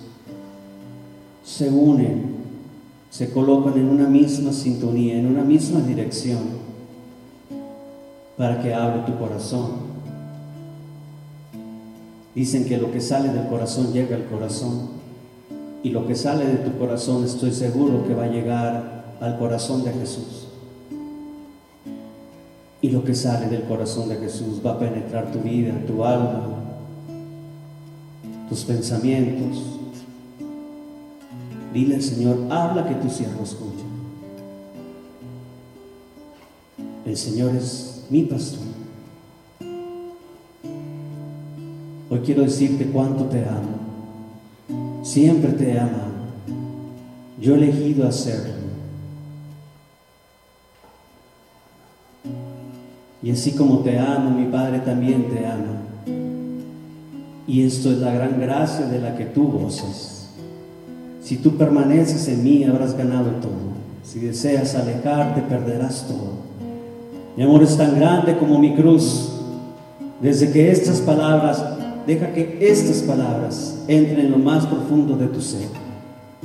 se 1.44 1.68
unen, 1.68 2.34
se 3.10 3.30
colocan 3.30 3.74
en 3.74 3.88
una 3.88 4.08
misma 4.08 4.52
sintonía, 4.52 5.18
en 5.18 5.26
una 5.26 5.42
misma 5.42 5.80
dirección, 5.80 6.40
para 8.36 8.60
que 8.60 8.74
hable 8.74 9.02
tu 9.02 9.16
corazón. 9.18 9.94
Dicen 12.34 12.64
que 12.64 12.78
lo 12.78 12.90
que 12.90 13.00
sale 13.00 13.28
del 13.28 13.46
corazón 13.46 13.92
llega 13.92 14.16
al 14.16 14.24
corazón 14.24 14.88
y 15.84 15.90
lo 15.90 16.06
que 16.06 16.16
sale 16.16 16.46
de 16.46 16.56
tu 16.56 16.76
corazón 16.78 17.24
estoy 17.24 17.52
seguro 17.52 18.08
que 18.08 18.14
va 18.14 18.24
a 18.24 18.28
llegar 18.28 19.03
al 19.24 19.38
corazón 19.38 19.82
de 19.82 19.92
Jesús. 19.92 20.48
Y 22.82 22.90
lo 22.90 23.02
que 23.02 23.14
sale 23.14 23.46
del 23.46 23.62
corazón 23.62 24.10
de 24.10 24.16
Jesús 24.16 24.60
va 24.64 24.72
a 24.72 24.78
penetrar 24.78 25.32
tu 25.32 25.38
vida, 25.38 25.72
tu 25.86 26.04
alma, 26.04 26.42
tus 28.50 28.64
pensamientos. 28.64 29.62
Dile 31.72 31.94
al 31.94 32.02
Señor, 32.02 32.38
habla 32.50 32.86
que 32.86 32.94
tu 32.96 33.08
siervo 33.08 33.44
escuche. 33.44 33.84
El 37.06 37.16
Señor 37.16 37.56
es 37.56 38.04
mi 38.10 38.24
pastor. 38.24 38.66
Hoy 42.10 42.18
quiero 42.24 42.42
decirte 42.42 42.90
cuánto 42.90 43.24
te 43.24 43.42
amo. 43.42 45.02
Siempre 45.02 45.52
te 45.52 45.72
he 45.72 45.80
amado. 45.80 46.12
Yo 47.40 47.54
he 47.54 47.56
elegido 47.56 48.06
hacerlo. 48.06 48.63
Y 53.24 53.30
así 53.30 53.52
como 53.52 53.78
te 53.78 53.98
amo, 53.98 54.28
mi 54.28 54.44
Padre 54.52 54.80
también 54.80 55.30
te 55.30 55.46
ama. 55.46 55.80
Y 57.46 57.62
esto 57.62 57.90
es 57.90 57.98
la 57.98 58.12
gran 58.12 58.38
gracia 58.38 58.84
de 58.84 59.00
la 59.00 59.16
que 59.16 59.24
tú 59.24 59.50
gozas. 59.50 60.28
Si 61.22 61.36
tú 61.36 61.56
permaneces 61.56 62.28
en 62.28 62.44
mí, 62.44 62.64
habrás 62.64 62.94
ganado 62.94 63.30
todo. 63.40 63.72
Si 64.02 64.20
deseas 64.20 64.74
alejarte, 64.74 65.40
perderás 65.40 66.06
todo. 66.06 66.32
Mi 67.34 67.44
amor 67.44 67.62
es 67.62 67.78
tan 67.78 67.98
grande 67.98 68.36
como 68.36 68.58
mi 68.58 68.74
cruz. 68.74 69.30
Desde 70.20 70.52
que 70.52 70.70
estas 70.70 71.00
palabras, 71.00 71.64
deja 72.06 72.30
que 72.34 72.58
estas 72.60 72.98
palabras 72.98 73.78
entren 73.88 74.20
en 74.26 74.32
lo 74.32 74.38
más 74.38 74.66
profundo 74.66 75.16
de 75.16 75.28
tu 75.28 75.40
ser, 75.40 75.68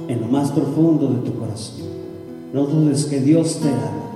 en 0.07 0.21
lo 0.21 0.27
más 0.27 0.49
profundo 0.51 1.07
de 1.07 1.29
tu 1.29 1.37
corazón. 1.37 1.89
No 2.53 2.65
dudes 2.65 3.03
que 3.03 3.19
Dios 3.19 3.59
te 3.59 3.67
ama 3.67 4.08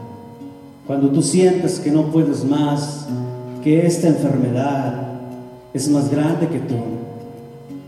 cuando 0.86 1.09
tú 1.09 1.21
sientes 1.21 1.79
que 1.79 1.91
no 1.91 2.11
puedes 2.11 2.43
más, 2.43 3.07
que 3.63 3.86
esta 3.86 4.09
enfermedad 4.09 5.07
es 5.73 5.89
más 5.89 6.11
grande 6.11 6.47
que 6.47 6.59
tú, 6.59 6.75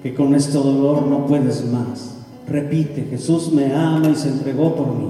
que 0.02 0.14
con 0.14 0.34
este 0.34 0.58
dolor 0.58 1.06
no 1.06 1.26
puedes 1.26 1.66
más. 1.66 2.16
Repite, 2.48 3.08
Jesús 3.10 3.52
me 3.52 3.74
ama 3.74 4.10
y 4.10 4.16
se 4.16 4.30
entregó 4.30 4.76
por 4.76 4.88
mí. 4.96 5.10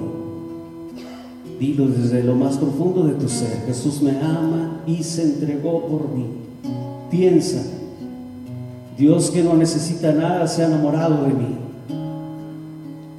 Dilo 1.59 1.88
desde 1.88 2.23
lo 2.23 2.36
más 2.36 2.57
profundo 2.57 3.03
de 3.03 3.13
tu 3.13 3.29
ser, 3.29 3.63
Jesús 3.67 4.01
me 4.01 4.11
ama 4.19 4.81
y 4.88 5.03
se 5.03 5.23
entregó 5.23 5.86
por 5.86 6.09
mí. 6.09 6.25
Piensa, 7.11 7.61
Dios 8.97 9.29
que 9.29 9.43
no 9.43 9.53
necesita 9.55 10.11
nada 10.11 10.47
se 10.47 10.63
ha 10.63 10.67
enamorado 10.67 11.23
de 11.23 11.33
mí. 11.33 11.57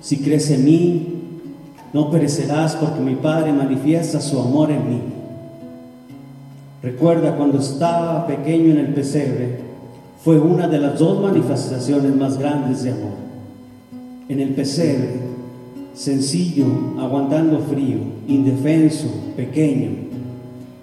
Si 0.00 0.18
crees 0.18 0.50
en 0.50 0.64
mí, 0.64 1.15
no 1.96 2.10
perecerás 2.10 2.76
porque 2.76 3.00
mi 3.00 3.14
Padre 3.14 3.54
manifiesta 3.54 4.20
su 4.20 4.38
amor 4.38 4.70
en 4.70 4.86
mí. 4.86 5.00
Recuerda 6.82 7.34
cuando 7.38 7.58
estaba 7.58 8.26
pequeño 8.26 8.72
en 8.72 8.80
el 8.80 8.92
pesebre, 8.92 9.60
fue 10.22 10.38
una 10.38 10.68
de 10.68 10.78
las 10.78 10.98
dos 10.98 11.22
manifestaciones 11.22 12.14
más 12.14 12.36
grandes 12.36 12.82
de 12.82 12.90
amor. 12.90 13.14
En 14.28 14.40
el 14.40 14.50
pesebre, 14.50 15.20
sencillo, 15.94 16.66
aguantando 17.00 17.60
frío, 17.60 18.00
indefenso, 18.28 19.08
pequeño. 19.34 19.92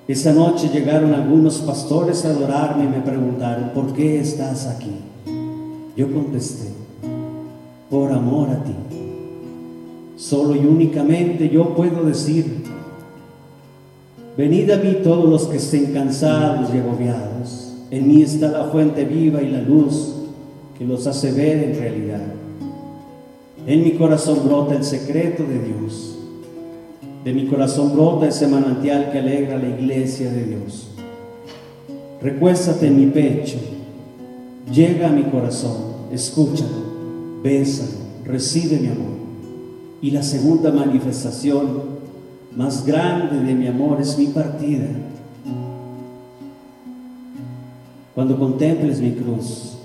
Esa 0.07 0.33
noche 0.33 0.71
llegaron 0.73 1.13
algunos 1.13 1.59
pastores 1.59 2.25
a 2.25 2.29
adorarme 2.29 2.85
y 2.85 2.87
me 2.87 3.01
preguntaron, 3.01 3.69
¿por 3.75 3.93
qué 3.93 4.19
estás 4.19 4.65
aquí? 4.65 4.95
Yo 5.95 6.11
contesté, 6.11 6.69
por 7.91 8.11
amor 8.11 8.49
a 8.49 8.63
ti. 8.63 8.92
Solo 10.23 10.55
y 10.55 10.59
únicamente 10.59 11.49
yo 11.49 11.75
puedo 11.75 12.05
decir, 12.05 12.45
venid 14.37 14.71
a 14.71 14.77
mí 14.77 14.99
todos 15.03 15.29
los 15.29 15.47
que 15.47 15.57
estén 15.57 15.91
cansados 15.91 16.73
y 16.73 16.77
agobiados. 16.77 17.73
En 17.91 18.07
mí 18.07 18.21
está 18.21 18.47
la 18.47 18.63
fuente 18.69 19.03
viva 19.03 19.41
y 19.41 19.49
la 19.49 19.61
luz 19.61 20.13
que 20.77 20.85
los 20.85 21.05
hace 21.07 21.33
ver 21.33 21.61
en 21.65 21.77
realidad. 21.77 22.21
En 23.67 23.83
mi 23.83 23.91
corazón 23.91 24.45
brota 24.45 24.75
el 24.75 24.85
secreto 24.85 25.43
de 25.43 25.59
Dios. 25.59 26.15
De 27.25 27.33
mi 27.33 27.47
corazón 27.47 27.91
brota 27.91 28.29
ese 28.29 28.47
manantial 28.47 29.11
que 29.11 29.19
alegra 29.19 29.57
la 29.57 29.77
iglesia 29.77 30.31
de 30.31 30.45
Dios. 30.45 30.87
Recuéstate 32.21 32.87
en 32.87 32.97
mi 32.97 33.07
pecho, 33.07 33.57
llega 34.73 35.09
a 35.09 35.11
mi 35.11 35.23
corazón, 35.23 35.75
escúchalo, 36.13 37.41
bésalo, 37.43 37.97
recibe 38.23 38.79
mi 38.79 38.87
amor. 38.87 39.22
Y 40.03 40.11
la 40.11 40.21
segunda 40.21 40.69
manifestación 40.69 41.65
más 42.57 42.85
grande 42.85 43.41
de 43.41 43.55
mi 43.55 43.67
amor 43.67 44.01
es 44.01 44.17
mi 44.17 44.25
partida. 44.25 44.87
Cuando 48.13 48.37
contemples 48.37 48.99
mi 48.99 49.13
cruz, 49.13 49.77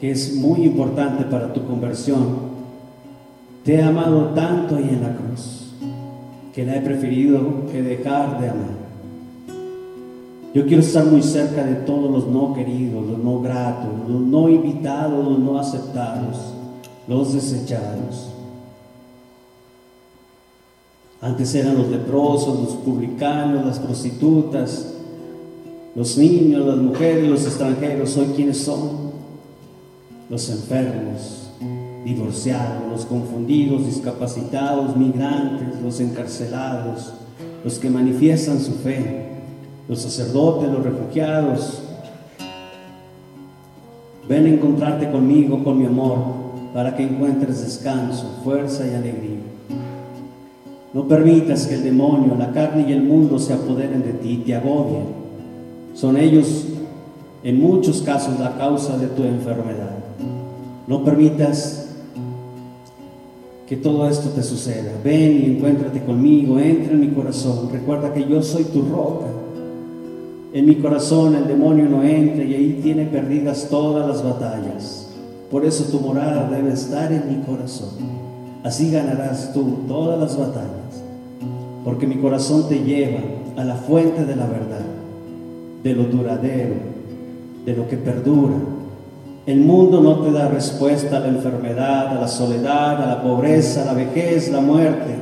que 0.00 0.10
es 0.10 0.34
muy 0.34 0.64
importante 0.64 1.24
para 1.26 1.52
tu 1.52 1.64
conversión, 1.64 2.26
te 3.64 3.76
he 3.76 3.82
amado 3.84 4.30
tanto 4.30 4.74
ahí 4.74 4.88
en 4.88 5.02
la 5.02 5.14
cruz, 5.14 5.70
que 6.52 6.66
la 6.66 6.74
he 6.74 6.80
preferido 6.80 7.68
que 7.70 7.82
dejar 7.82 8.40
de 8.40 8.48
amar. 8.48 8.76
Yo 10.54 10.66
quiero 10.66 10.82
estar 10.82 11.06
muy 11.06 11.22
cerca 11.22 11.62
de 11.62 11.76
todos 11.76 12.10
los 12.10 12.26
no 12.26 12.52
queridos, 12.52 13.06
los 13.06 13.18
no 13.20 13.40
gratos, 13.40 13.92
los 14.08 14.22
no 14.22 14.48
invitados, 14.48 15.24
los 15.24 15.38
no 15.38 15.56
aceptados, 15.56 16.36
los 17.06 17.32
desechados. 17.32 18.32
Antes 21.26 21.56
eran 21.56 21.76
los 21.76 21.88
leprosos, 21.88 22.60
los 22.60 22.74
publicanos, 22.74 23.66
las 23.66 23.80
prostitutas, 23.80 24.92
los 25.96 26.16
niños, 26.16 26.64
las 26.64 26.76
mujeres, 26.76 27.28
los 27.28 27.44
extranjeros. 27.44 28.16
Hoy 28.16 28.26
quiénes 28.36 28.58
son? 28.58 29.10
Los 30.30 30.48
enfermos, 30.50 31.50
divorciados, 32.04 32.88
los 32.92 33.04
confundidos, 33.06 33.86
discapacitados, 33.86 34.96
migrantes, 34.96 35.82
los 35.82 35.98
encarcelados, 35.98 37.12
los 37.64 37.80
que 37.80 37.90
manifiestan 37.90 38.60
su 38.60 38.74
fe, 38.74 39.26
los 39.88 40.02
sacerdotes, 40.02 40.70
los 40.70 40.84
refugiados. 40.84 41.82
Ven 44.28 44.46
a 44.46 44.48
encontrarte 44.48 45.10
conmigo, 45.10 45.64
con 45.64 45.76
mi 45.76 45.86
amor, 45.86 46.18
para 46.72 46.94
que 46.94 47.02
encuentres 47.02 47.64
descanso, 47.64 48.36
fuerza 48.44 48.86
y 48.86 48.94
alegría. 48.94 49.35
No 50.96 51.06
permitas 51.06 51.66
que 51.66 51.74
el 51.74 51.82
demonio, 51.82 52.36
la 52.38 52.52
carne 52.52 52.86
y 52.88 52.92
el 52.92 53.02
mundo 53.02 53.38
se 53.38 53.52
apoderen 53.52 54.02
de 54.02 54.14
ti 54.14 54.42
te 54.46 54.54
agobien. 54.54 55.04
Son 55.92 56.16
ellos 56.16 56.68
en 57.44 57.60
muchos 57.60 58.00
casos 58.00 58.40
la 58.40 58.56
causa 58.56 58.96
de 58.96 59.08
tu 59.08 59.22
enfermedad. 59.24 59.90
No 60.86 61.04
permitas 61.04 61.88
que 63.68 63.76
todo 63.76 64.08
esto 64.08 64.30
te 64.30 64.42
suceda. 64.42 64.92
Ven 65.04 65.42
y 65.42 65.56
encuéntrate 65.56 66.02
conmigo, 66.02 66.58
entra 66.58 66.94
en 66.94 67.00
mi 67.00 67.08
corazón. 67.08 67.68
Recuerda 67.70 68.14
que 68.14 68.26
yo 68.26 68.42
soy 68.42 68.64
tu 68.64 68.80
roca. 68.80 69.26
En 70.54 70.64
mi 70.64 70.76
corazón 70.76 71.34
el 71.34 71.46
demonio 71.46 71.84
no 71.90 72.04
entra 72.04 72.42
y 72.42 72.54
ahí 72.54 72.80
tiene 72.82 73.04
perdidas 73.04 73.68
todas 73.68 74.08
las 74.08 74.24
batallas. 74.24 75.10
Por 75.50 75.66
eso 75.66 75.84
tu 75.90 76.00
morada 76.00 76.48
debe 76.48 76.72
estar 76.72 77.12
en 77.12 77.28
mi 77.28 77.44
corazón. 77.44 77.90
Así 78.64 78.90
ganarás 78.90 79.52
tú 79.52 79.80
todas 79.86 80.18
las 80.18 80.38
batallas. 80.38 80.85
Porque 81.86 82.08
mi 82.08 82.16
corazón 82.16 82.68
te 82.68 82.80
lleva 82.80 83.20
a 83.56 83.62
la 83.62 83.76
fuente 83.76 84.24
de 84.24 84.34
la 84.34 84.46
verdad, 84.46 84.84
de 85.84 85.94
lo 85.94 86.02
duradero, 86.02 86.74
de 87.64 87.76
lo 87.76 87.86
que 87.86 87.96
perdura. 87.96 88.56
El 89.46 89.60
mundo 89.60 90.00
no 90.00 90.18
te 90.18 90.32
da 90.32 90.48
respuesta 90.48 91.18
a 91.18 91.20
la 91.20 91.28
enfermedad, 91.28 92.08
a 92.08 92.20
la 92.20 92.26
soledad, 92.26 93.00
a 93.04 93.06
la 93.06 93.22
pobreza, 93.22 93.82
a 93.82 93.84
la 93.84 93.92
vejez, 93.92 94.50
la 94.50 94.60
muerte. 94.60 95.14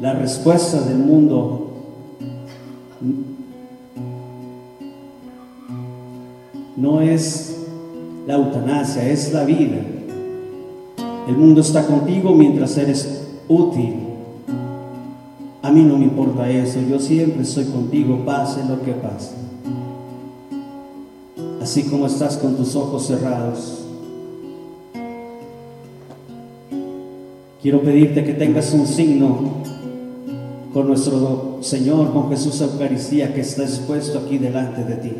La 0.00 0.12
respuesta 0.12 0.80
del 0.80 0.98
mundo 0.98 1.72
no 6.76 7.00
es 7.00 7.66
la 8.28 8.34
eutanasia, 8.34 9.10
es 9.10 9.32
la 9.32 9.42
vida. 9.42 9.78
El 11.26 11.36
mundo 11.36 11.62
está 11.62 11.84
contigo 11.84 12.32
mientras 12.32 12.78
eres 12.78 13.26
útil. 13.48 14.11
A 15.62 15.70
mí 15.70 15.84
no 15.84 15.96
me 15.96 16.06
importa 16.06 16.50
eso, 16.50 16.80
yo 16.80 16.98
siempre 16.98 17.42
estoy 17.42 17.66
contigo, 17.66 18.24
pase 18.24 18.64
lo 18.68 18.82
que 18.82 18.92
pase. 18.92 19.30
Así 21.62 21.84
como 21.84 22.06
estás 22.06 22.36
con 22.36 22.56
tus 22.56 22.74
ojos 22.74 23.06
cerrados. 23.06 23.78
Quiero 27.62 27.80
pedirte 27.82 28.24
que 28.24 28.34
tengas 28.34 28.72
un 28.74 28.88
signo 28.88 29.62
con 30.74 30.88
nuestro 30.88 31.58
Señor, 31.60 32.12
con 32.12 32.28
Jesús 32.28 32.60
Eucaristía 32.60 33.32
que 33.32 33.42
está 33.42 33.62
expuesto 33.62 34.18
aquí 34.18 34.38
delante 34.38 34.82
de 34.82 34.96
ti. 34.96 35.12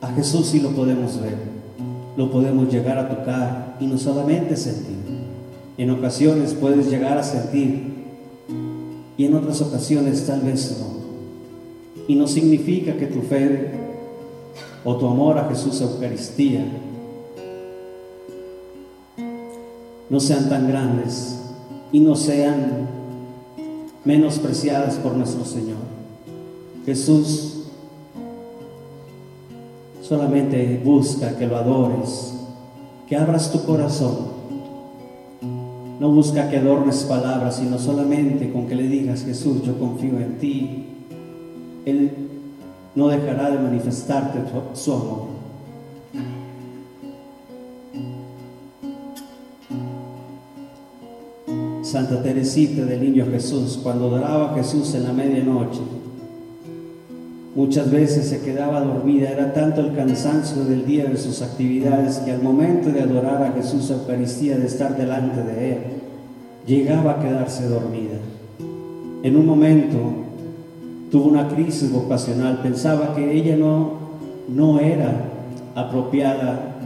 A 0.00 0.12
Jesús 0.12 0.46
sí 0.46 0.60
lo 0.60 0.70
podemos 0.70 1.20
ver, 1.20 1.36
lo 2.16 2.30
podemos 2.30 2.72
llegar 2.72 2.96
a 2.96 3.08
tocar 3.10 3.76
y 3.80 3.86
no 3.86 3.98
solamente 3.98 4.56
sentir. 4.56 4.96
En 5.76 5.90
ocasiones 5.90 6.54
puedes 6.54 6.88
llegar 6.88 7.18
a 7.18 7.22
sentir 7.22 7.95
y 9.16 9.24
en 9.24 9.34
otras 9.34 9.60
ocasiones 9.60 10.26
tal 10.26 10.40
vez 10.42 10.76
no. 10.78 12.06
Y 12.08 12.14
no 12.14 12.26
significa 12.26 12.96
que 12.96 13.06
tu 13.06 13.22
fe 13.22 13.70
o 14.84 14.96
tu 14.96 15.06
amor 15.06 15.38
a 15.38 15.48
Jesús 15.48 15.80
Eucaristía 15.80 16.64
no 20.08 20.20
sean 20.20 20.48
tan 20.48 20.68
grandes 20.68 21.40
y 21.90 22.00
no 22.00 22.14
sean 22.14 22.88
menospreciadas 24.04 24.96
por 24.96 25.14
nuestro 25.14 25.44
Señor. 25.44 25.78
Jesús 26.84 27.56
Solamente 30.06 30.80
busca 30.84 31.36
que 31.36 31.48
lo 31.48 31.56
adores, 31.56 32.32
que 33.08 33.16
abras 33.16 33.50
tu 33.50 33.64
corazón. 33.64 34.35
No 35.98 36.10
busca 36.10 36.50
que 36.50 36.58
adornes 36.58 37.04
palabras, 37.04 37.56
sino 37.56 37.78
solamente 37.78 38.52
con 38.52 38.66
que 38.66 38.74
le 38.74 38.88
digas, 38.88 39.24
Jesús, 39.24 39.62
yo 39.62 39.78
confío 39.78 40.18
en 40.18 40.38
ti. 40.38 40.84
Él 41.86 42.10
no 42.94 43.08
dejará 43.08 43.50
de 43.50 43.58
manifestarte 43.58 44.38
su 44.74 44.92
amor. 44.92 45.36
Santa 51.82 52.22
Teresita 52.22 52.84
del 52.84 53.00
Niño 53.00 53.26
Jesús, 53.30 53.78
cuando 53.82 54.08
adoraba 54.08 54.52
a 54.52 54.54
Jesús 54.54 54.92
en 54.94 55.04
la 55.04 55.12
medianoche, 55.12 55.80
Muchas 57.56 57.90
veces 57.90 58.28
se 58.28 58.42
quedaba 58.42 58.82
dormida, 58.82 59.30
era 59.30 59.54
tanto 59.54 59.80
el 59.80 59.94
cansancio 59.94 60.62
del 60.64 60.84
día 60.84 61.06
de 61.06 61.16
sus 61.16 61.40
actividades 61.40 62.18
que 62.18 62.30
al 62.30 62.42
momento 62.42 62.90
de 62.90 63.00
adorar 63.00 63.42
a 63.42 63.52
Jesús 63.52 63.88
Eucaristía, 63.88 64.58
de 64.58 64.66
estar 64.66 64.94
delante 64.94 65.42
de 65.42 65.72
Él, 65.72 65.78
llegaba 66.66 67.12
a 67.12 67.18
quedarse 67.18 67.66
dormida. 67.66 68.18
En 69.22 69.36
un 69.38 69.46
momento 69.46 69.96
tuvo 71.10 71.30
una 71.30 71.48
crisis 71.48 71.90
vocacional, 71.90 72.60
pensaba 72.60 73.14
que 73.14 73.32
ella 73.32 73.56
no, 73.56 73.92
no 74.48 74.78
era 74.78 75.14
apropiada 75.74 76.76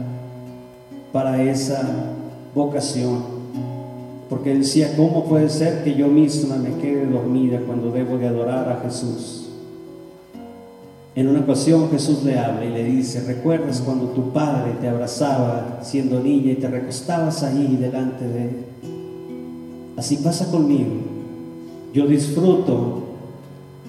para 1.11 1.43
esa 1.43 2.13
vocación, 2.55 3.23
porque 4.29 4.53
decía, 4.53 4.95
¿cómo 4.95 5.25
puede 5.25 5.49
ser 5.49 5.83
que 5.83 5.95
yo 5.95 6.07
misma 6.07 6.55
me 6.55 6.75
quede 6.75 7.07
dormida 7.07 7.59
cuando 7.67 7.91
debo 7.91 8.17
de 8.17 8.27
adorar 8.29 8.69
a 8.69 8.79
Jesús? 8.85 9.40
En 11.13 11.27
una 11.27 11.41
ocasión 11.41 11.89
Jesús 11.89 12.23
le 12.23 12.39
habla 12.39 12.63
y 12.63 12.69
le 12.69 12.85
dice, 12.85 13.21
¿recuerdas 13.25 13.81
cuando 13.81 14.07
tu 14.07 14.31
padre 14.31 14.73
te 14.79 14.87
abrazaba 14.87 15.79
siendo 15.83 16.21
niña 16.21 16.53
y 16.53 16.55
te 16.55 16.69
recostabas 16.69 17.43
ahí 17.43 17.77
delante 17.79 18.25
de 18.25 18.43
él? 18.43 18.65
Así 19.97 20.17
pasa 20.17 20.49
conmigo. 20.49 20.91
Yo 21.93 22.07
disfruto 22.07 23.03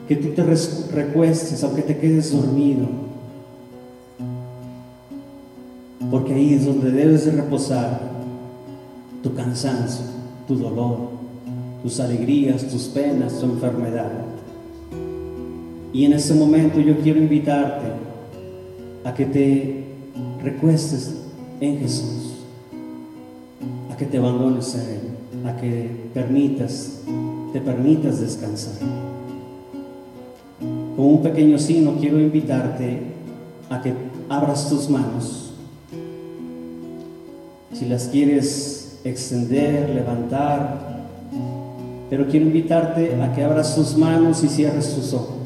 que 0.09 0.16
tú 0.16 0.31
te 0.31 0.43
recuestes 0.43 1.62
aunque 1.62 1.83
te 1.83 1.97
quedes 1.97 2.33
dormido. 2.33 2.87
Porque 6.11 6.35
ahí 6.35 6.55
es 6.55 6.66
donde 6.66 6.91
debes 6.91 7.25
de 7.25 7.33
reposar 7.33 8.01
tu 9.23 9.33
cansancio, 9.33 10.05
tu 10.49 10.57
dolor, 10.57 11.11
tus 11.85 12.01
alegrías, 12.01 12.66
tus 12.66 12.83
penas, 12.89 13.39
tu 13.39 13.47
enfermedad. 13.47 14.11
Y 15.93 16.07
en 16.07 16.14
este 16.14 16.32
momento 16.32 16.80
yo 16.80 16.97
quiero 16.99 17.18
invitarte 17.18 17.86
a 19.05 19.12
que 19.12 19.26
te 19.26 19.84
recuestes 20.43 21.14
en 21.61 21.80
Jesús, 21.80 22.38
a 23.93 23.97
que 23.97 24.07
te 24.07 24.16
abandones 24.16 24.74
a 24.74 24.82
Él, 24.82 25.47
a 25.47 25.57
que 25.57 25.90
permitas, 26.14 27.03
te 27.53 27.61
permitas 27.61 28.20
descansar. 28.20 28.74
Con 30.97 31.07
un 31.07 31.22
pequeño 31.22 31.59
signo 31.59 31.97
quiero 32.01 32.18
invitarte 32.18 33.01
a 33.68 33.82
que 33.82 33.93
abras 34.30 34.70
tus 34.70 34.88
manos. 34.88 35.53
Si 37.74 37.84
las 37.86 38.09
quieres 38.09 38.99
extender, 39.05 39.90
levantar, 39.90 41.03
pero 42.09 42.26
quiero 42.28 42.47
invitarte 42.47 43.14
a 43.20 43.32
que 43.34 43.45
abras 43.45 43.74
tus 43.74 43.97
manos 43.97 44.43
y 44.43 44.49
cierres 44.49 44.95
tus 44.95 45.12
ojos. 45.12 45.41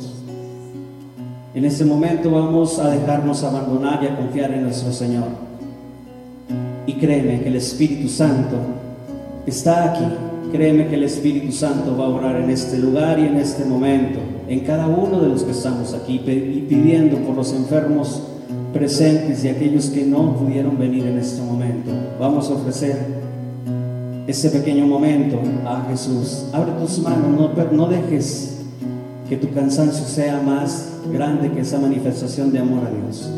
En 1.56 1.64
este 1.64 1.86
momento 1.86 2.30
vamos 2.30 2.78
a 2.78 2.90
dejarnos 2.90 3.42
abandonar 3.42 4.02
y 4.02 4.06
a 4.08 4.14
confiar 4.14 4.52
en 4.52 4.64
nuestro 4.64 4.92
Señor. 4.92 5.24
Y 6.86 6.92
créeme 6.92 7.40
que 7.40 7.48
el 7.48 7.56
Espíritu 7.56 8.10
Santo 8.10 8.58
está 9.46 9.90
aquí. 9.90 10.04
Créeme 10.52 10.88
que 10.88 10.96
el 10.96 11.04
Espíritu 11.04 11.52
Santo 11.52 11.96
va 11.96 12.04
a 12.04 12.08
orar 12.08 12.36
en 12.42 12.50
este 12.50 12.76
lugar 12.76 13.18
y 13.18 13.22
en 13.22 13.36
este 13.36 13.64
momento, 13.64 14.18
en 14.46 14.60
cada 14.60 14.86
uno 14.86 15.18
de 15.18 15.30
los 15.30 15.44
que 15.44 15.52
estamos 15.52 15.94
aquí, 15.94 16.20
y 16.26 16.66
pidiendo 16.68 17.16
por 17.20 17.34
los 17.34 17.54
enfermos 17.54 18.22
presentes 18.74 19.42
y 19.42 19.48
aquellos 19.48 19.86
que 19.86 20.04
no 20.04 20.36
pudieron 20.36 20.78
venir 20.78 21.06
en 21.06 21.16
este 21.16 21.40
momento. 21.40 21.90
Vamos 22.20 22.50
a 22.50 22.52
ofrecer 22.52 22.98
ese 24.26 24.50
pequeño 24.50 24.86
momento 24.86 25.40
a 25.64 25.86
Jesús. 25.88 26.44
Abre 26.52 26.72
tus 26.72 26.98
manos, 26.98 27.30
no, 27.30 27.72
no 27.72 27.88
dejes 27.88 28.55
que 29.28 29.36
tu 29.36 29.52
cansancio 29.52 30.06
sea 30.06 30.40
más 30.40 30.90
grande 31.12 31.50
que 31.50 31.60
esa 31.60 31.78
manifestación 31.78 32.52
de 32.52 32.60
amor 32.60 32.86
a 32.86 32.90
Dios. 32.90 33.28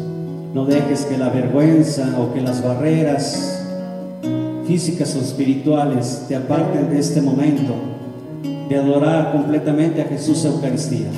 No 0.55 0.65
dejes 0.65 1.07
que 1.07 1.17
la 1.17 1.29
vergüenza 1.29 2.19
o 2.19 2.33
que 2.33 2.41
las 2.41 2.63
barreras 2.63 3.65
físicas 4.67 5.15
o 5.17 5.21
espirituales 5.21 6.25
te 6.29 6.37
aparten 6.37 6.91
de 6.91 6.99
este 6.99 7.23
momento 7.23 7.75
de 8.69 8.77
adorar 8.77 9.33
completamente 9.33 10.03
a 10.03 10.05
Jesús 10.05 10.45
Eucaristía. 10.45 11.09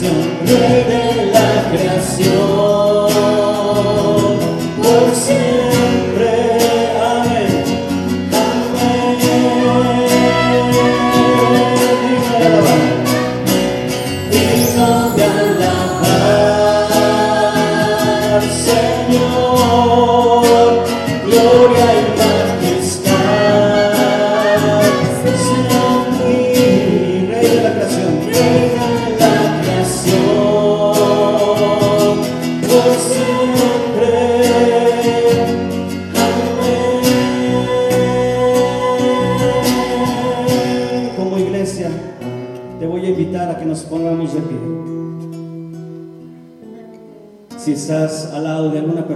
canción 0.00 0.38
viene 0.44 1.26
la 1.32 1.70
creación. 1.72 2.57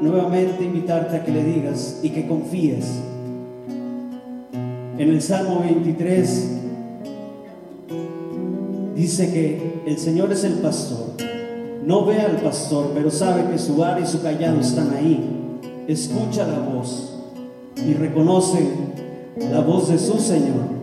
nuevamente 0.00 0.64
invitarte 0.64 1.16
a 1.16 1.24
que 1.24 1.32
le 1.32 1.44
digas 1.44 2.00
y 2.02 2.10
que 2.10 2.26
confíes. 2.26 2.86
En 4.98 5.10
el 5.10 5.20
Salmo 5.20 5.60
23 5.60 6.50
dice 8.94 9.32
que 9.32 9.82
el 9.86 9.98
Señor 9.98 10.32
es 10.32 10.44
el 10.44 10.54
pastor. 10.54 11.06
No 11.84 12.04
ve 12.04 12.20
al 12.20 12.36
pastor, 12.36 12.92
pero 12.94 13.10
sabe 13.10 13.50
que 13.50 13.58
su 13.58 13.76
vara 13.76 14.00
y 14.00 14.06
su 14.06 14.22
callado 14.22 14.60
están 14.60 14.92
ahí 14.94 15.36
escucha 15.88 16.46
la 16.46 16.58
voz 16.58 17.12
y 17.76 17.94
reconoce 17.94 18.68
la 19.50 19.60
voz 19.60 19.88
de 19.88 19.98
su 19.98 20.18
Señor. 20.18 20.75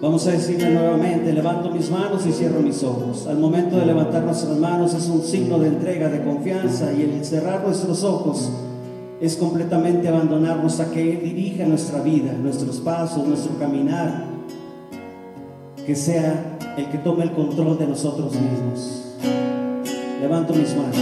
Vamos 0.00 0.26
a 0.26 0.30
decirle 0.30 0.70
nuevamente, 0.70 1.30
levanto 1.30 1.70
mis 1.70 1.90
manos 1.90 2.24
y 2.26 2.32
cierro 2.32 2.60
mis 2.60 2.82
ojos. 2.82 3.26
Al 3.26 3.38
momento 3.38 3.76
de 3.76 3.84
levantar 3.84 4.22
nuestras 4.22 4.56
manos 4.56 4.94
es 4.94 5.06
un 5.08 5.22
signo 5.22 5.58
de 5.58 5.68
entrega, 5.68 6.08
de 6.08 6.24
confianza 6.24 6.90
y 6.92 7.02
el 7.02 7.22
cerrar 7.22 7.62
nuestros 7.62 8.02
ojos 8.02 8.50
es 9.20 9.36
completamente 9.36 10.08
abandonarnos 10.08 10.80
a 10.80 10.90
que 10.90 11.12
Él 11.12 11.20
dirija 11.22 11.66
nuestra 11.66 12.00
vida, 12.00 12.32
nuestros 12.32 12.78
pasos, 12.78 13.26
nuestro 13.26 13.58
caminar, 13.58 14.24
que 15.84 15.94
sea 15.94 16.58
el 16.78 16.86
que 16.86 16.96
tome 16.98 17.24
el 17.24 17.32
control 17.32 17.78
de 17.78 17.86
nosotros 17.86 18.32
mismos. 18.32 19.04
Levanto 20.22 20.54
mis 20.54 20.74
manos. 20.74 20.96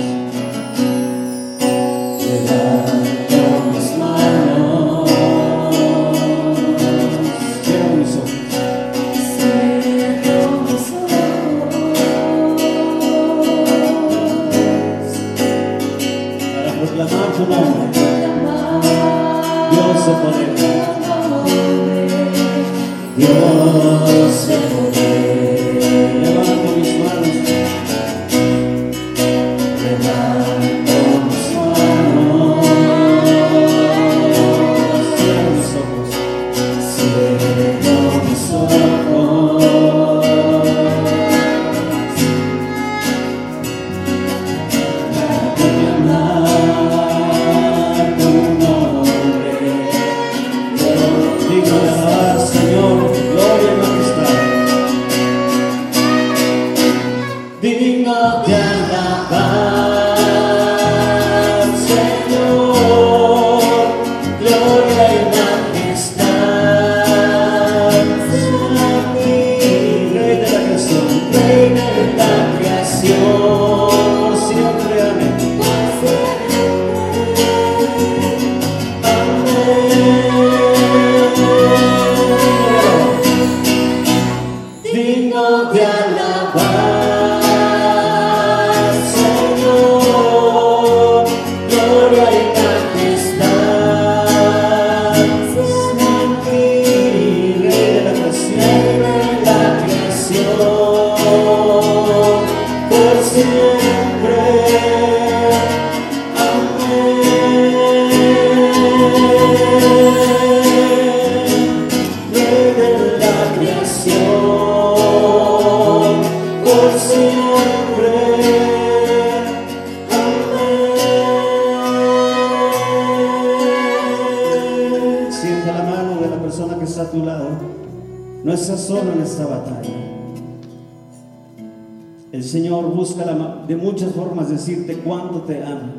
El 132.31 132.45
Señor 132.45 132.85
busca 132.95 133.25
de 133.67 133.77
muchas 133.77 134.13
formas 134.13 134.51
decirte 134.51 134.99
cuánto 134.99 135.43
te 135.43 135.63
ama. 135.63 135.95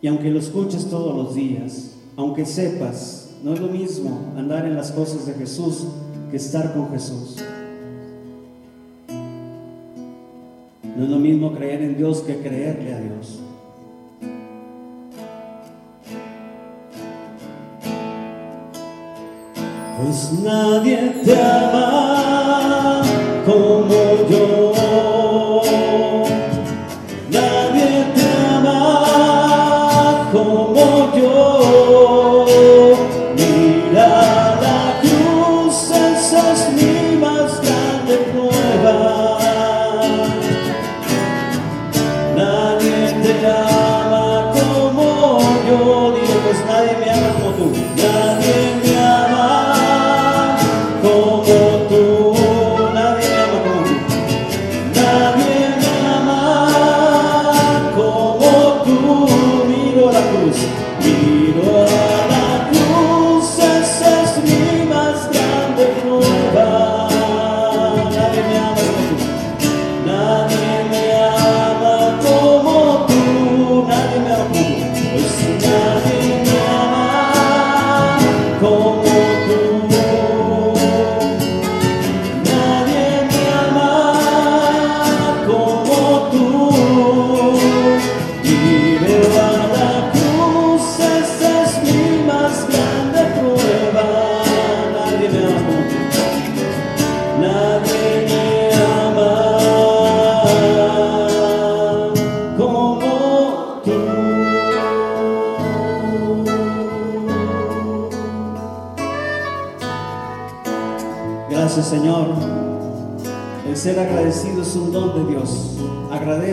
Y 0.00 0.06
aunque 0.06 0.30
lo 0.30 0.38
escuches 0.38 0.86
todos 0.88 1.16
los 1.16 1.34
días, 1.34 1.96
aunque 2.16 2.46
sepas, 2.46 3.30
no 3.42 3.54
es 3.54 3.60
lo 3.60 3.68
mismo 3.68 4.32
andar 4.36 4.64
en 4.66 4.76
las 4.76 4.92
cosas 4.92 5.26
de 5.26 5.34
Jesús 5.34 5.86
que 6.30 6.36
estar 6.36 6.72
con 6.74 6.90
Jesús. 6.90 7.36
No 10.96 11.04
es 11.04 11.10
lo 11.10 11.18
mismo 11.18 11.52
creer 11.52 11.82
en 11.82 11.96
Dios 11.96 12.20
que 12.20 12.38
creerle 12.38 12.94
a 12.94 13.00
Dios. 13.00 13.40
Pues 19.98 20.32
nadie 20.32 21.22
te 21.24 21.34
ama 21.34 23.02
como 23.44 23.88
yo. 24.30 24.57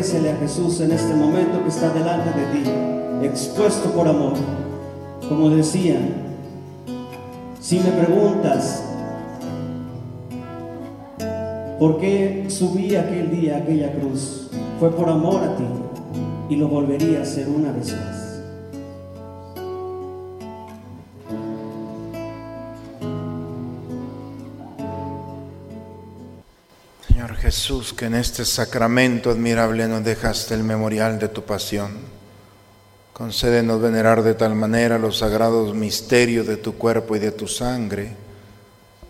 Jesús 0.03 0.81
en 0.81 0.91
este 0.91 1.13
momento 1.13 1.63
que 1.63 1.69
está 1.69 1.89
delante 1.93 2.29
de 2.37 2.45
ti, 2.47 3.25
expuesto 3.25 3.91
por 3.91 4.07
amor. 4.07 4.33
Como 5.29 5.49
decía, 5.49 5.97
si 7.61 7.79
me 7.79 7.91
preguntas, 7.91 8.83
¿por 11.79 11.97
qué 11.97 12.45
subí 12.49 12.95
aquel 12.97 13.31
día 13.39 13.57
aquella 13.57 13.93
cruz? 13.93 14.49
Fue 14.81 14.91
por 14.91 15.07
amor 15.07 15.41
a 15.41 15.55
ti 15.55 15.63
y 16.49 16.57
lo 16.57 16.67
volvería 16.67 17.19
a 17.19 17.21
hacer 17.23 17.47
una 17.47 17.71
vez 17.71 17.93
más. 17.93 18.14
Jesús, 27.55 27.93
que 27.93 28.07
en 28.07 28.15
este 28.15 28.43
sacramento 28.43 29.29
admirable 29.29 29.87
nos 29.87 30.03
dejaste 30.03 30.53
el 30.53 30.65
memorial 30.65 31.19
de 31.19 31.29
tu 31.29 31.43
pasión. 31.43 31.93
Concédenos 33.13 33.79
venerar 33.79 34.23
de 34.23 34.33
tal 34.33 34.55
manera 34.55 34.99
los 34.99 35.19
sagrados 35.19 35.73
misterios 35.73 36.45
de 36.47 36.57
tu 36.57 36.73
cuerpo 36.73 37.15
y 37.15 37.19
de 37.19 37.31
tu 37.31 37.47
sangre, 37.47 38.13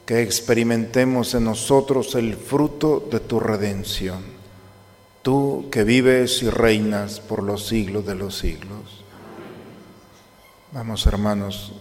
que 0.06 0.22
experimentemos 0.22 1.34
en 1.34 1.46
nosotros 1.46 2.14
el 2.14 2.36
fruto 2.36 3.08
de 3.12 3.20
tu 3.20 3.40
redención. 3.40 4.22
Tú 5.24 5.68
que 5.72 5.84
vives 5.84 6.44
y 6.44 6.50
reinas 6.52 7.20
por 7.22 7.42
los 7.42 7.66
siglos 7.66 8.06
de 8.06 8.14
los 8.14 8.38
siglos. 8.38 9.04
Vamos, 10.72 11.08
hermanos, 11.08 11.74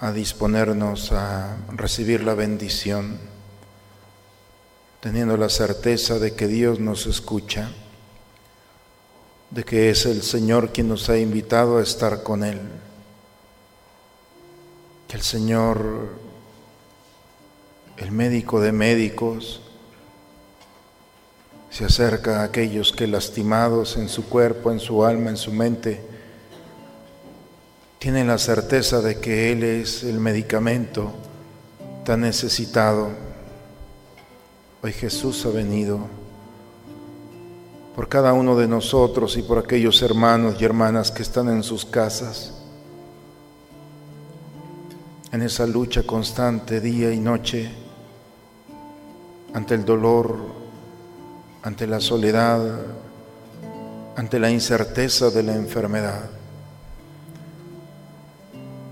a 0.00 0.10
disponernos 0.10 1.12
a 1.12 1.56
recibir 1.70 2.24
la 2.24 2.34
bendición 2.34 3.37
teniendo 5.00 5.36
la 5.36 5.48
certeza 5.48 6.18
de 6.18 6.34
que 6.34 6.48
Dios 6.48 6.80
nos 6.80 7.06
escucha, 7.06 7.70
de 9.50 9.64
que 9.64 9.90
es 9.90 10.06
el 10.06 10.22
Señor 10.22 10.72
quien 10.72 10.88
nos 10.88 11.08
ha 11.08 11.18
invitado 11.18 11.78
a 11.78 11.82
estar 11.82 12.22
con 12.22 12.42
Él, 12.42 12.60
que 15.06 15.16
el 15.16 15.22
Señor, 15.22 16.08
el 17.96 18.10
médico 18.10 18.60
de 18.60 18.72
médicos, 18.72 19.60
se 21.70 21.84
acerca 21.84 22.40
a 22.40 22.44
aquellos 22.44 22.92
que 22.92 23.06
lastimados 23.06 23.96
en 23.96 24.08
su 24.08 24.28
cuerpo, 24.28 24.72
en 24.72 24.80
su 24.80 25.04
alma, 25.04 25.30
en 25.30 25.36
su 25.36 25.52
mente, 25.52 26.02
tienen 27.98 28.26
la 28.26 28.38
certeza 28.38 29.00
de 29.00 29.20
que 29.20 29.52
Él 29.52 29.62
es 29.62 30.02
el 30.02 30.18
medicamento 30.18 31.12
tan 32.04 32.22
necesitado 32.22 33.27
Hoy 34.80 34.92
Jesús 34.92 35.44
ha 35.44 35.48
venido 35.48 35.98
por 37.96 38.08
cada 38.08 38.32
uno 38.32 38.56
de 38.56 38.68
nosotros 38.68 39.36
y 39.36 39.42
por 39.42 39.58
aquellos 39.58 40.00
hermanos 40.02 40.54
y 40.60 40.64
hermanas 40.64 41.10
que 41.10 41.22
están 41.22 41.48
en 41.48 41.64
sus 41.64 41.84
casas, 41.84 42.54
en 45.32 45.42
esa 45.42 45.66
lucha 45.66 46.04
constante 46.04 46.80
día 46.80 47.12
y 47.12 47.18
noche 47.18 47.72
ante 49.52 49.74
el 49.74 49.84
dolor, 49.84 50.36
ante 51.64 51.88
la 51.88 51.98
soledad, 51.98 52.80
ante 54.14 54.38
la 54.38 54.48
incerteza 54.48 55.30
de 55.30 55.42
la 55.42 55.56
enfermedad. 55.56 56.30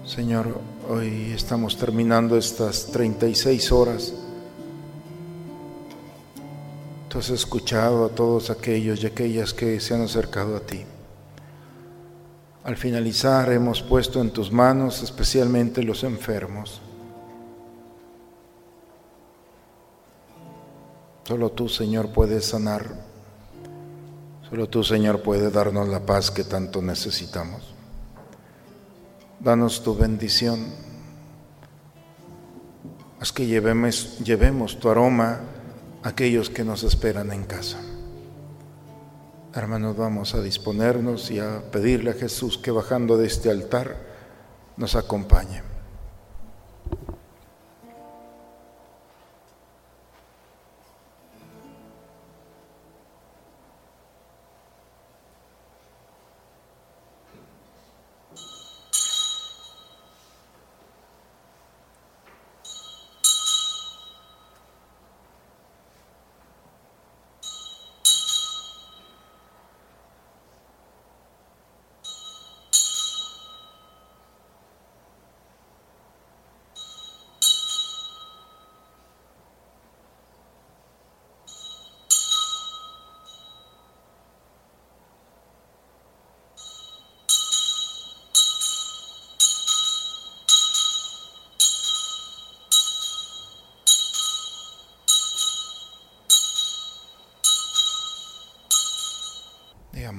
Señor, 0.05 0.59
hoy 0.89 1.31
estamos 1.33 1.77
terminando 1.77 2.37
estas 2.37 2.87
36 2.87 3.71
horas 3.71 4.26
Has 7.17 7.31
escuchado 7.31 8.05
a 8.05 8.09
todos 8.11 8.51
aquellos 8.51 9.03
y 9.03 9.07
aquellas 9.07 9.55
que 9.55 9.81
se 9.81 9.95
han 9.95 10.03
acercado 10.03 10.55
a 10.55 10.61
ti. 10.61 10.85
Al 12.63 12.77
finalizar 12.77 13.51
hemos 13.53 13.81
puesto 13.81 14.21
en 14.21 14.31
tus 14.31 14.53
manos 14.53 15.03
especialmente 15.03 15.83
los 15.83 16.05
enfermos. 16.05 16.83
Solo 21.25 21.53
tú, 21.53 21.71
Señor, 21.71 22.11
puedes 22.11 22.45
sanar. 22.45 22.87
Solo 24.51 24.69
tú, 24.69 24.85
Señor, 24.85 25.23
puedes 25.23 25.51
darnos 25.51 25.89
la 25.89 26.01
paz 26.01 26.31
que 26.31 26.45
tanto 26.45 26.83
necesitamos. 26.83 27.75
Danos 29.41 29.83
tu 29.83 29.97
bendición. 29.97 30.67
Haz 33.21 33.33
que 33.33 33.47
llevemos 33.47 34.79
tu 34.79 34.91
aroma 34.91 35.41
aquellos 36.07 36.51
que 36.51 36.63
nos 36.63 36.85
esperan 36.85 37.33
en 37.33 37.43
casa. 37.43 37.79
Hermanos, 39.53 39.97
vamos 39.97 40.37
a 40.37 40.41
disponernos 40.41 41.33
y 41.33 41.41
a 41.41 41.63
pedirle 41.73 42.13
a 42.13 42.15
Jesús 42.15 42.59
que 42.59 42.71
bajando 42.71 43.19
de 43.19 43.27
este 43.27 43.51
altar 43.51 43.97
nos 44.77 44.95
acompañe. 44.95 45.76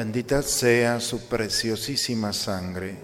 Bendita 0.00 0.40
sea 0.40 0.98
su 0.98 1.28
preciosísima 1.28 2.32
sangre. 2.32 2.94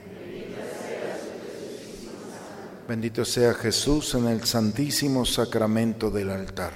Bendito 2.89 3.23
sea 3.23 3.53
Jesús 3.53 4.15
en 4.15 4.29
el 4.29 4.47
santísimo 4.47 5.27
sacramento 5.27 6.11
del 6.11 6.31
altar. 6.31 6.73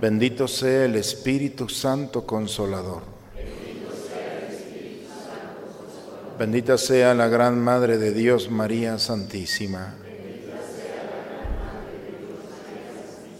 Bendito 0.00 0.48
sea 0.48 0.86
el 0.86 0.96
Espíritu 0.96 1.68
Santo 1.68 2.26
Consolador. 2.26 3.04
Bendita 6.36 6.76
sea 6.76 7.14
la 7.14 7.28
Gran 7.28 7.60
Madre 7.60 7.98
de 7.98 8.12
Dios, 8.12 8.50
María 8.50 8.98
Santísima. 8.98 9.94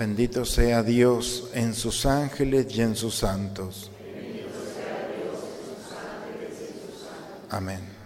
Bendito 0.00 0.46
sea 0.46 0.82
Dios 0.82 1.50
en 1.52 1.74
sus 1.74 2.06
ángeles 2.06 2.74
y 2.74 2.80
en 2.80 2.96
sus 2.96 3.16
santos. 3.16 3.90
Amén. 7.50 7.99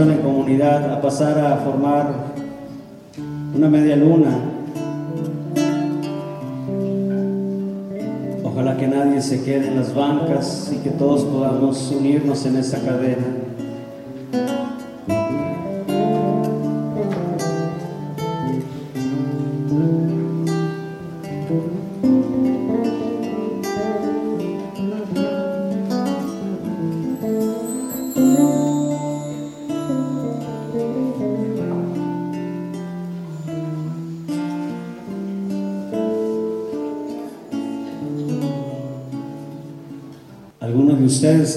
En 0.00 0.22
comunidad 0.22 0.90
a 0.90 1.02
pasar 1.02 1.38
a 1.38 1.56
formar 1.58 2.14
una 3.54 3.68
media 3.68 3.94
luna. 3.94 4.38
Ojalá 8.42 8.78
que 8.78 8.88
nadie 8.88 9.20
se 9.20 9.44
quede 9.44 9.68
en 9.68 9.76
las 9.76 9.94
bancas 9.94 10.72
y 10.72 10.76
que 10.78 10.88
todos 10.90 11.24
podamos 11.24 11.90
unirnos 11.90 12.46
en 12.46 12.56
esta 12.56 12.78
cadena. 12.78 13.31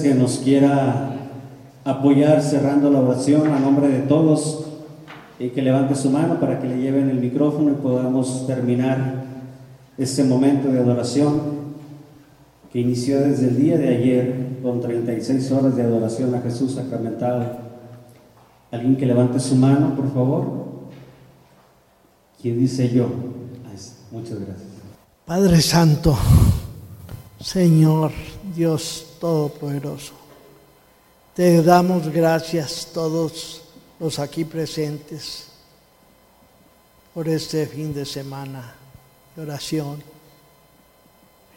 Que 0.06 0.14
nos 0.14 0.38
quiera 0.38 1.16
apoyar 1.84 2.40
cerrando 2.40 2.90
la 2.90 3.00
oración 3.00 3.50
a 3.50 3.58
nombre 3.58 3.88
de 3.88 4.00
todos 4.00 4.64
y 5.40 5.48
que 5.48 5.62
levante 5.62 5.96
su 5.96 6.10
mano 6.10 6.38
para 6.38 6.60
que 6.60 6.68
le 6.68 6.78
lleven 6.78 7.10
el 7.10 7.18
micrófono 7.18 7.72
y 7.72 7.74
podamos 7.74 8.46
terminar 8.46 9.24
este 9.98 10.22
momento 10.22 10.68
de 10.68 10.78
adoración 10.78 11.40
que 12.72 12.78
inició 12.78 13.20
desde 13.20 13.48
el 13.48 13.56
día 13.56 13.78
de 13.78 13.88
ayer 13.88 14.58
con 14.62 14.80
36 14.80 15.50
horas 15.50 15.74
de 15.74 15.82
adoración 15.82 16.32
a 16.36 16.40
Jesús 16.40 16.74
sacramentado. 16.74 17.44
Alguien 18.70 18.96
que 18.96 19.06
levante 19.06 19.40
su 19.40 19.56
mano, 19.56 19.96
por 19.96 20.12
favor. 20.14 20.66
¿Quién 22.40 22.60
dice 22.60 22.88
yo? 22.90 23.08
Muchas 24.12 24.38
gracias. 24.38 24.68
Padre 25.24 25.60
Santo, 25.60 26.16
Señor 27.40 28.12
Dios 28.54 29.05
Todopoderoso. 29.18 30.12
Te 31.34 31.62
damos 31.62 32.08
gracias 32.08 32.88
todos 32.92 33.62
los 34.00 34.18
aquí 34.18 34.44
presentes 34.44 35.48
por 37.12 37.28
este 37.28 37.66
fin 37.66 37.92
de 37.92 38.04
semana 38.04 38.74
de 39.34 39.42
oración. 39.42 40.02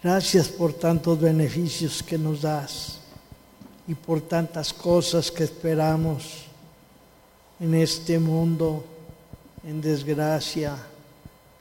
Gracias 0.02 0.48
por 0.48 0.74
tantos 0.74 1.20
beneficios 1.20 2.02
que 2.02 2.18
nos 2.18 2.42
das 2.42 3.00
y 3.88 3.96
por 3.96 4.22
tantas 4.22 4.72
cosas 4.72 5.32
que 5.32 5.44
esperamos 5.44 6.46
en 7.60 7.74
este 7.74 8.20
mundo 8.20 8.84
en 9.64 9.82
desgracia 9.82 10.78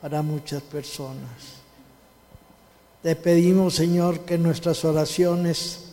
para 0.00 0.22
muchas 0.22 0.62
personas. 0.62 1.58
Te 3.02 3.16
pedimos, 3.16 3.74
Señor, 3.74 4.20
que 4.20 4.38
nuestras 4.38 4.84
oraciones 4.84 5.87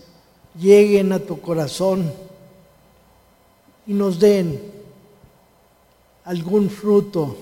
lleguen 0.60 1.12
a 1.12 1.20
tu 1.20 1.40
corazón 1.42 2.12
y 3.88 3.94
nos 3.94 4.20
den 4.20 4.60
algún 6.24 6.70
fruto 6.70 7.38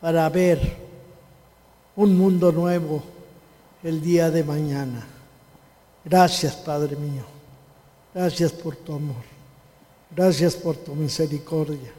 para 0.00 0.28
ver 0.28 0.76
un 1.96 2.16
mundo 2.16 2.50
nuevo 2.50 3.02
el 3.82 4.00
día 4.00 4.30
de 4.30 4.42
mañana. 4.42 5.06
Gracias, 6.04 6.54
Padre 6.56 6.96
mío. 6.96 7.22
Gracias 8.14 8.52
por 8.52 8.76
tu 8.76 8.94
amor. 8.94 9.22
Gracias 10.14 10.54
por 10.54 10.76
tu 10.76 10.94
misericordia. 10.94 11.92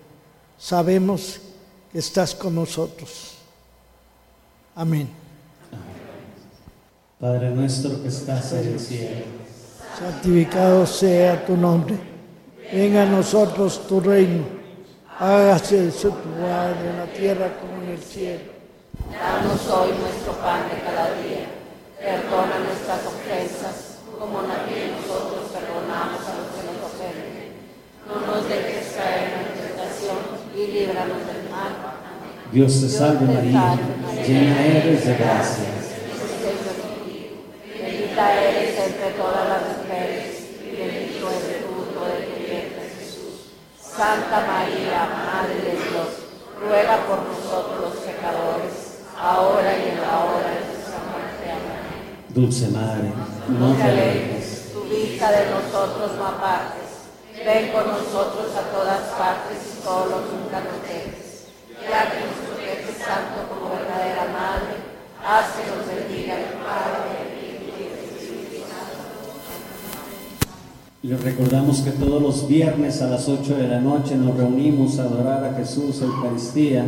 Sabemos 0.57 1.39
que 1.91 1.99
estás 1.99 2.35
con 2.35 2.55
nosotros. 2.55 3.35
Amén. 4.75 5.09
Padre 7.19 7.51
nuestro 7.51 8.01
que 8.01 8.09
estás 8.09 8.51
en 8.53 8.73
el 8.73 8.79
cielo. 8.79 9.42
Santificado 9.97 10.85
sea 10.85 11.45
tu 11.45 11.55
nombre. 11.55 11.95
Venga 12.71 13.03
a 13.03 13.05
nosotros 13.05 13.87
tu 13.87 13.99
reino. 13.99 14.43
Hágase 15.19 15.91
su 15.91 16.09
voluntad 16.09 16.71
en 16.71 16.97
la 16.97 17.05
tierra 17.13 17.51
como 17.59 17.83
en 17.83 17.89
el 17.91 17.99
cielo. 17.99 18.53
Danos 19.11 19.67
hoy 19.69 19.91
nuestro 20.01 20.33
pan 20.41 20.63
de 20.69 20.81
cada 20.81 21.13
día. 21.21 21.45
Perdona 21.99 22.59
nuestras 22.65 23.05
ofensas, 23.05 23.99
como 24.19 24.39
también 24.39 24.91
nosotros 24.97 25.51
perdonamos 25.53 26.21
a 26.25 26.33
los 26.41 26.47
que 26.51 26.61
nos 26.67 26.79
ofenden. 26.89 27.53
No 28.07 28.15
nos 28.27 28.49
dejes 28.49 28.93
caer 28.97 29.29
en 29.29 29.43
la 29.45 29.53
tentación 29.53 30.17
y 30.57 30.67
líbranos 30.73 31.21
del 31.27 31.49
mal. 31.49 31.73
Amén. 31.79 32.51
Dios 32.51 32.81
te 32.81 32.89
salve 32.89 33.25
María, 33.25 33.77
llena 34.25 34.65
eres 34.65 35.05
de 35.05 35.15
gracia. 35.15 35.69
Bendita 37.79 38.43
eres 38.43 38.79
entre 38.79 39.11
todas 39.11 39.47
las 39.49 39.61
mujeres, 39.77 40.47
y 40.61 40.75
bendito 40.75 41.29
es 41.29 41.43
el 41.55 41.63
fruto 41.63 42.05
de 42.05 42.17
tu 42.27 42.35
vientre 42.39 42.83
Jesús. 42.99 43.35
Santa 44.04 44.43
María, 44.45 45.08
Madre 45.16 45.64
de 45.64 45.80
Dios, 45.80 46.28
ruega 46.60 47.08
por 47.08 47.24
nosotros 47.24 47.80
los 47.80 48.04
pecadores, 48.04 48.99
ahora 49.16 49.78
y 49.80 49.95
en 49.95 50.01
la 50.01 50.20
hora 50.28 50.49
de 50.51 50.60
nuestra 50.68 50.99
muerte. 51.08 51.43
Amén. 51.47 52.28
Dulce 52.36 52.68
Madre, 52.68 53.14
no 53.47 53.74
te 53.74 53.84
alejes. 53.84 54.74
Tu 54.74 54.84
vista 54.91 55.32
de 55.32 55.51
nosotros 55.56 56.20
no 56.20 56.28
apartes. 56.36 57.08
Ven 57.47 57.72
con 57.72 57.88
nosotros 57.88 58.51
a 58.51 58.76
todas 58.76 59.08
partes 59.16 59.72
y 59.72 59.82
solo 59.82 60.20
nunca 60.28 60.60
nos 60.60 60.84
dejes. 60.84 61.47
Ya 61.88 62.04
que 62.12 62.28
nos 62.28 62.43
protege 62.43 62.91
santo 62.99 63.47
como 63.47 63.72
verdadera 63.72 64.28
madre, 64.36 64.84
haz 65.24 65.47
que 65.56 65.64
nos 65.72 65.88
bendiga 65.88 66.43
el 66.43 66.60
Padre, 66.60 67.32
Les 71.04 71.22
recordamos 71.22 71.82
que 71.82 71.91
todos 71.91 72.22
los 72.22 72.47
viernes 72.47 73.01
a 73.01 73.08
las 73.10 73.28
8 73.28 73.56
de 73.58 73.68
la 73.68 73.82
noche 73.82 74.16
nos 74.16 74.38
reunimos 74.38 74.99
a 74.99 75.04
adorar 75.04 75.43
a 75.43 75.54
Jesús 75.54 76.01
Eucaristía. 76.01 76.86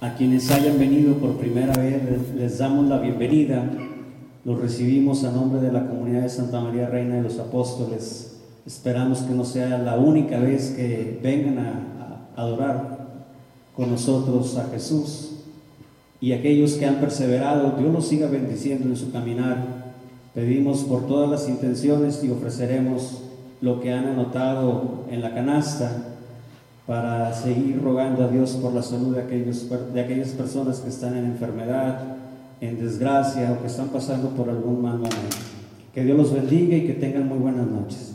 A 0.00 0.14
quienes 0.14 0.50
hayan 0.50 0.78
venido 0.78 1.14
por 1.14 1.36
primera 1.36 1.72
vez 1.74 2.02
les- 2.04 2.34
les 2.34 2.58
damos 2.58 2.88
la 2.88 2.98
bienvenida. 2.98 3.70
Los 4.44 4.60
recibimos 4.60 5.24
a 5.24 5.32
nombre 5.32 5.60
de 5.60 5.72
la 5.72 5.86
comunidad 5.86 6.22
de 6.22 6.28
Santa 6.30 6.60
María 6.60 6.88
Reina 6.88 7.16
de 7.16 7.22
los 7.22 7.38
Apóstoles. 7.38 8.36
Esperamos 8.66 9.20
que 9.20 9.34
no 9.34 9.44
sea 9.44 9.78
la 9.78 9.96
única 9.98 10.38
vez 10.38 10.70
que 10.70 11.20
vengan 11.22 11.58
a, 11.58 12.30
a 12.36 12.42
adorar 12.42 13.06
con 13.76 13.90
nosotros 13.90 14.56
a 14.56 14.68
Jesús. 14.70 15.30
Y 16.20 16.32
aquellos 16.32 16.72
que 16.74 16.86
han 16.86 16.96
perseverado, 16.96 17.74
Dios 17.78 17.92
los 17.92 18.06
siga 18.06 18.28
bendiciendo 18.28 18.88
en 18.88 18.96
su 18.96 19.12
caminar. 19.12 19.83
Pedimos 20.34 20.82
por 20.82 21.06
todas 21.06 21.30
las 21.30 21.48
intenciones 21.48 22.22
y 22.24 22.30
ofreceremos 22.30 23.22
lo 23.60 23.80
que 23.80 23.92
han 23.92 24.06
anotado 24.06 25.04
en 25.08 25.22
la 25.22 25.32
canasta 25.32 26.08
para 26.86 27.32
seguir 27.32 27.80
rogando 27.82 28.24
a 28.24 28.28
Dios 28.28 28.52
por 28.60 28.74
la 28.74 28.82
salud 28.82 29.14
de, 29.14 29.22
aquellos, 29.22 29.68
de 29.94 30.00
aquellas 30.00 30.30
personas 30.30 30.80
que 30.80 30.88
están 30.88 31.16
en 31.16 31.26
enfermedad, 31.26 32.16
en 32.60 32.80
desgracia 32.80 33.52
o 33.52 33.60
que 33.60 33.68
están 33.68 33.88
pasando 33.88 34.30
por 34.30 34.50
algún 34.50 34.82
mal 34.82 34.98
momento. 34.98 35.36
Que 35.94 36.04
Dios 36.04 36.18
los 36.18 36.32
bendiga 36.32 36.76
y 36.76 36.86
que 36.86 36.94
tengan 36.94 37.28
muy 37.28 37.38
buenas 37.38 37.66
noches. 37.68 38.13